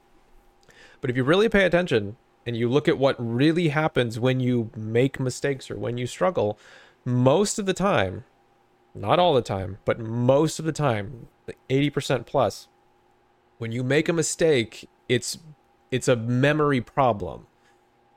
But 1.00 1.10
if 1.10 1.16
you 1.16 1.24
really 1.24 1.48
pay 1.48 1.66
attention 1.66 2.18
and 2.46 2.58
you 2.58 2.70
look 2.70 2.88
at 2.88 2.98
what 2.98 3.16
really 3.20 3.70
happens 3.70 4.20
when 4.20 4.42
you 4.42 4.70
make 4.76 5.20
mistakes 5.20 5.72
or 5.72 5.78
when 5.78 5.98
you 5.98 6.08
struggle, 6.08 6.60
most 7.06 7.58
of 7.58 7.66
the 7.66 7.74
time, 7.74 8.26
not 8.94 9.18
all 9.18 9.34
the 9.34 9.42
time, 9.42 9.78
but 9.86 10.00
most 10.00 10.60
of 10.60 10.66
the 10.66 10.74
time, 10.74 11.28
80% 11.70 12.26
plus, 12.26 12.68
when 13.60 13.72
you 13.72 13.84
make 13.84 14.10
a 14.10 14.14
mistake, 14.14 14.90
it's 15.08 15.40
it's 15.90 16.10
a 16.10 16.18
memory 16.18 16.82
problem. 16.82 17.48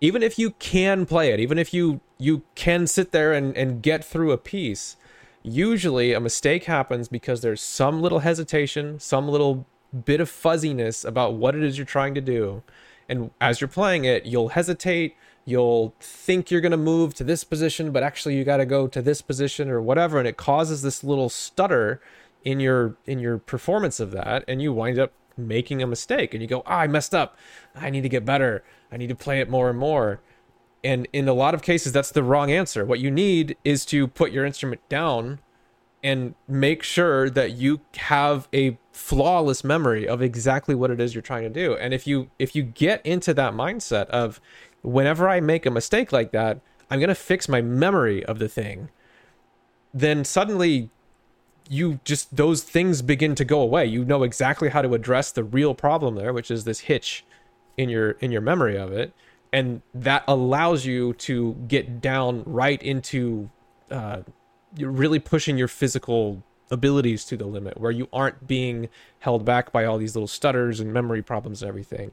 Even 0.00 0.24
if 0.24 0.38
you 0.38 0.50
can 0.52 1.06
play 1.06 1.32
it, 1.32 1.38
even 1.38 1.56
if 1.56 1.72
you 1.72 2.00
you 2.20 2.42
can 2.54 2.87
sit 2.87 3.12
there 3.12 3.33
and, 3.33 3.56
and 3.56 3.83
get 3.83 4.04
through 4.04 4.30
a 4.30 4.38
piece, 4.38 4.96
usually 5.42 6.12
a 6.12 6.20
mistake 6.20 6.64
happens 6.64 7.09
because 7.09 7.40
there's 7.40 7.62
some 7.62 8.02
little 8.02 8.20
hesitation, 8.20 9.00
some 9.00 9.28
little 9.28 9.66
bit 10.04 10.20
of 10.20 10.28
fuzziness 10.28 11.04
about 11.04 11.35
what 11.35 11.56
it 11.56 11.62
is 11.62 11.78
you're 11.78 11.87
trying 11.87 12.14
to 12.14 12.20
do. 12.20 12.62
And 13.09 13.30
as 13.40 13.61
you're 13.61 13.68
playing 13.68 14.04
it, 14.04 14.26
you'll 14.26 14.50
hesitate, 14.50 15.16
you'll 15.44 15.94
think 15.98 16.50
you're 16.50 16.61
going 16.61 16.70
to 16.70 16.76
move 16.76 17.14
to 17.14 17.24
this 17.24 17.42
position, 17.42 17.90
but 17.90 18.02
actually 18.02 18.37
you 18.37 18.44
got 18.44 18.59
to 18.59 18.66
go 18.66 18.87
to 18.87 19.02
this 19.02 19.22
position 19.22 19.68
or 19.68 19.80
whatever 19.80 20.18
and 20.18 20.28
it 20.28 20.37
causes 20.37 20.83
this 20.83 21.02
little 21.02 21.28
stutter 21.28 22.00
in 22.44 22.61
your 22.61 22.96
in 23.06 23.18
your 23.18 23.37
performance 23.37 24.00
of 24.00 24.12
that 24.12 24.42
and 24.48 24.62
you 24.62 24.72
wind 24.72 24.98
up 24.98 25.12
making 25.37 25.83
a 25.83 25.87
mistake 25.87 26.35
and 26.35 26.42
you 26.42 26.48
go, 26.48 26.62
ah, 26.66 26.80
I 26.80 26.87
messed 26.87 27.14
up. 27.14 27.37
I 27.74 27.90
need 27.90 28.02
to 28.02 28.09
get 28.09 28.24
better. 28.24 28.62
I 28.92 28.96
need 28.96 29.09
to 29.09 29.14
play 29.14 29.40
it 29.40 29.48
more 29.48 29.70
and 29.70 29.78
more. 29.78 30.20
And 30.82 31.06
in 31.12 31.28
a 31.28 31.34
lot 31.34 31.54
of 31.54 31.62
cases, 31.62 31.92
that's 31.92 32.10
the 32.10 32.22
wrong 32.22 32.50
answer. 32.50 32.84
What 32.84 33.00
you 33.00 33.10
need 33.10 33.56
is 33.64 33.84
to 33.86 34.06
put 34.06 34.32
your 34.32 34.46
instrument 34.46 34.80
down 34.88 35.40
and 36.02 36.34
make 36.48 36.82
sure 36.82 37.28
that 37.28 37.52
you 37.52 37.80
have 37.96 38.48
a 38.54 38.78
flawless 38.92 39.62
memory 39.62 40.08
of 40.08 40.22
exactly 40.22 40.74
what 40.74 40.90
it 40.90 41.00
is 41.00 41.14
you're 41.14 41.22
trying 41.22 41.42
to 41.42 41.50
do. 41.50 41.74
And 41.76 41.92
if 41.92 42.06
you 42.06 42.30
if 42.38 42.56
you 42.56 42.62
get 42.62 43.04
into 43.04 43.34
that 43.34 43.52
mindset 43.52 44.06
of 44.06 44.40
whenever 44.82 45.28
I 45.28 45.40
make 45.40 45.66
a 45.66 45.70
mistake 45.70 46.12
like 46.12 46.32
that, 46.32 46.60
I'm 46.90 46.98
going 46.98 47.08
to 47.08 47.14
fix 47.14 47.48
my 47.48 47.60
memory 47.60 48.24
of 48.24 48.38
the 48.38 48.48
thing, 48.48 48.88
then 49.92 50.24
suddenly 50.24 50.88
you 51.68 52.00
just 52.04 52.34
those 52.36 52.62
things 52.62 53.02
begin 53.02 53.34
to 53.34 53.44
go 53.44 53.60
away. 53.60 53.86
You 53.86 54.04
know 54.04 54.22
exactly 54.22 54.70
how 54.70 54.82
to 54.82 54.94
address 54.94 55.30
the 55.30 55.44
real 55.44 55.74
problem 55.74 56.14
there, 56.14 56.32
which 56.32 56.50
is 56.50 56.64
this 56.64 56.80
hitch 56.80 57.24
in 57.76 57.88
your 57.88 58.12
in 58.12 58.32
your 58.32 58.40
memory 58.40 58.76
of 58.76 58.92
it, 58.92 59.12
and 59.52 59.82
that 59.94 60.24
allows 60.28 60.86
you 60.86 61.14
to 61.14 61.54
get 61.66 62.00
down 62.00 62.42
right 62.46 62.80
into 62.82 63.50
uh, 63.90 64.22
really 64.78 65.18
pushing 65.18 65.58
your 65.58 65.68
physical 65.68 66.42
abilities 66.70 67.24
to 67.24 67.36
the 67.36 67.46
limit, 67.46 67.80
where 67.80 67.90
you 67.90 68.08
aren't 68.12 68.46
being 68.46 68.88
held 69.20 69.44
back 69.44 69.72
by 69.72 69.84
all 69.84 69.98
these 69.98 70.14
little 70.14 70.28
stutters 70.28 70.78
and 70.78 70.92
memory 70.92 71.22
problems 71.22 71.62
and 71.62 71.68
everything. 71.68 72.12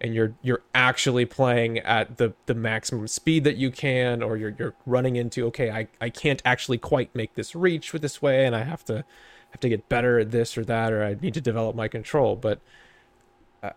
And 0.00 0.12
you're 0.14 0.34
you're 0.42 0.62
actually 0.74 1.24
playing 1.26 1.78
at 1.78 2.16
the 2.16 2.32
the 2.46 2.54
maximum 2.54 3.06
speed 3.06 3.44
that 3.44 3.56
you 3.56 3.70
can 3.70 4.20
or 4.20 4.36
you're 4.36 4.54
you're 4.58 4.74
running 4.84 5.14
into 5.14 5.46
okay 5.46 5.70
I 5.70 5.86
I 6.00 6.10
can't 6.10 6.42
actually 6.44 6.78
quite 6.78 7.14
make 7.14 7.34
this 7.34 7.54
reach 7.54 7.92
with 7.92 8.02
this 8.02 8.20
way 8.20 8.44
and 8.44 8.56
I 8.56 8.64
have 8.64 8.84
to 8.86 9.04
have 9.52 9.60
to 9.60 9.68
get 9.68 9.88
better 9.88 10.18
at 10.18 10.32
this 10.32 10.58
or 10.58 10.64
that 10.64 10.92
or 10.92 11.04
I 11.04 11.14
need 11.14 11.34
to 11.34 11.40
develop 11.40 11.76
my 11.76 11.86
control. 11.86 12.34
But 12.34 12.58
uh, 13.62 13.70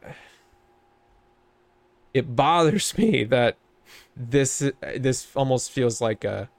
it 2.16 2.34
bothers 2.36 2.98
me 2.98 3.26
that 3.26 3.58
this 4.16 4.64
this 4.96 5.28
almost 5.36 5.70
feels 5.70 6.00
like 6.00 6.24
a 6.24 6.50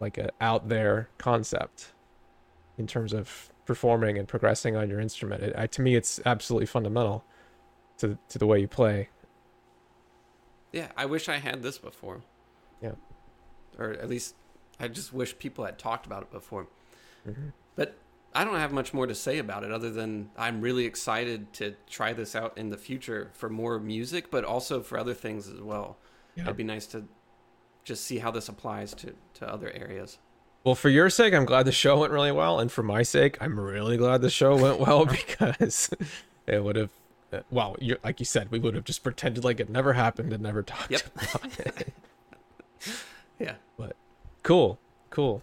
like 0.00 0.18
a 0.18 0.30
out 0.40 0.68
there 0.68 1.08
concept 1.18 1.92
in 2.78 2.86
terms 2.86 3.12
of 3.12 3.52
performing 3.66 4.16
and 4.18 4.26
progressing 4.26 4.74
on 4.76 4.88
your 4.88 5.00
instrument 5.00 5.42
it, 5.42 5.54
I, 5.56 5.66
to 5.66 5.82
me 5.82 5.94
it's 5.94 6.20
absolutely 6.24 6.66
fundamental 6.66 7.24
to 7.98 8.18
to 8.28 8.38
the 8.38 8.46
way 8.46 8.58
you 8.60 8.68
play. 8.68 9.08
Yeah, 10.72 10.88
I 10.96 11.06
wish 11.06 11.28
I 11.28 11.38
had 11.38 11.62
this 11.62 11.78
before. 11.78 12.22
Yeah. 12.82 12.92
Or 13.78 13.92
at 13.92 14.08
least 14.08 14.34
I 14.78 14.88
just 14.88 15.12
wish 15.12 15.38
people 15.38 15.64
had 15.64 15.78
talked 15.78 16.06
about 16.06 16.22
it 16.22 16.30
before. 16.30 16.66
Mhm. 17.26 17.52
But 17.76 17.96
I 18.36 18.44
don't 18.44 18.56
have 18.56 18.70
much 18.72 18.92
more 18.92 19.06
to 19.06 19.14
say 19.14 19.38
about 19.38 19.64
it 19.64 19.72
other 19.72 19.90
than 19.90 20.30
I'm 20.36 20.60
really 20.60 20.84
excited 20.84 21.52
to 21.54 21.74
try 21.88 22.12
this 22.12 22.36
out 22.36 22.56
in 22.58 22.68
the 22.68 22.76
future 22.76 23.30
for 23.32 23.48
more 23.48 23.78
music, 23.78 24.30
but 24.30 24.44
also 24.44 24.82
for 24.82 24.98
other 24.98 25.14
things 25.14 25.48
as 25.48 25.60
well. 25.60 25.96
Yeah. 26.34 26.44
It'd 26.44 26.56
be 26.56 26.64
nice 26.64 26.86
to 26.88 27.04
just 27.82 28.04
see 28.04 28.18
how 28.18 28.30
this 28.30 28.48
applies 28.48 28.92
to, 28.94 29.14
to 29.34 29.50
other 29.50 29.70
areas. 29.72 30.18
Well, 30.64 30.74
for 30.74 30.88
your 30.90 31.08
sake, 31.08 31.32
I'm 31.32 31.46
glad 31.46 31.64
the 31.64 31.72
show 31.72 32.00
went 32.00 32.12
really 32.12 32.32
well, 32.32 32.58
and 32.60 32.70
for 32.70 32.82
my 32.82 33.02
sake, 33.02 33.38
I'm 33.40 33.58
really 33.58 33.96
glad 33.96 34.20
the 34.20 34.30
show 34.30 34.54
went 34.56 34.80
well 34.80 35.06
because 35.20 35.88
it 36.46 36.62
would 36.62 36.76
have. 36.76 36.90
Well, 37.50 37.76
you 37.80 37.96
like 38.04 38.20
you 38.20 38.26
said, 38.26 38.50
we 38.50 38.58
would 38.58 38.74
have 38.74 38.84
just 38.84 39.02
pretended 39.02 39.44
like 39.44 39.60
it 39.60 39.68
never 39.70 39.92
happened 39.94 40.32
and 40.32 40.42
never 40.42 40.62
talked 40.62 40.90
Yep. 40.90 41.02
about 41.34 41.60
it. 41.60 41.92
Yeah. 43.38 43.54
But 43.76 43.96
cool, 44.42 44.78
cool. 45.10 45.42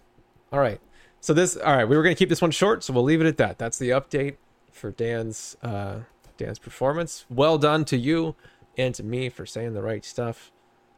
All 0.52 0.60
right. 0.60 0.80
So 1.24 1.34
this, 1.34 1.56
all 1.56 1.74
right, 1.74 1.86
we 1.86 1.96
were 1.96 2.04
gonna 2.04 2.16
keep 2.16 2.28
this 2.28 2.42
one 2.42 2.52
short, 2.52 2.84
so 2.84 2.92
we'll 2.92 3.06
leave 3.06 3.22
it 3.22 3.28
at 3.28 3.38
that. 3.38 3.58
That's 3.58 3.78
the 3.78 3.92
update 3.92 4.36
for 4.74 4.92
Dan's 4.92 5.56
uh, 5.64 6.00
Dan's 6.36 6.60
performance. 6.60 7.26
Well 7.30 7.58
done 7.58 7.86
to 7.86 7.98
you 7.98 8.36
and 8.78 8.94
to 8.96 9.04
me 9.04 9.30
for 9.30 9.46
saying 9.46 9.74
the 9.74 9.82
right 9.82 10.04
stuff. 10.04 10.52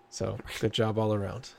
So 0.09 0.39
good 0.59 0.73
job 0.73 0.97
all 0.97 1.13
around. 1.13 1.51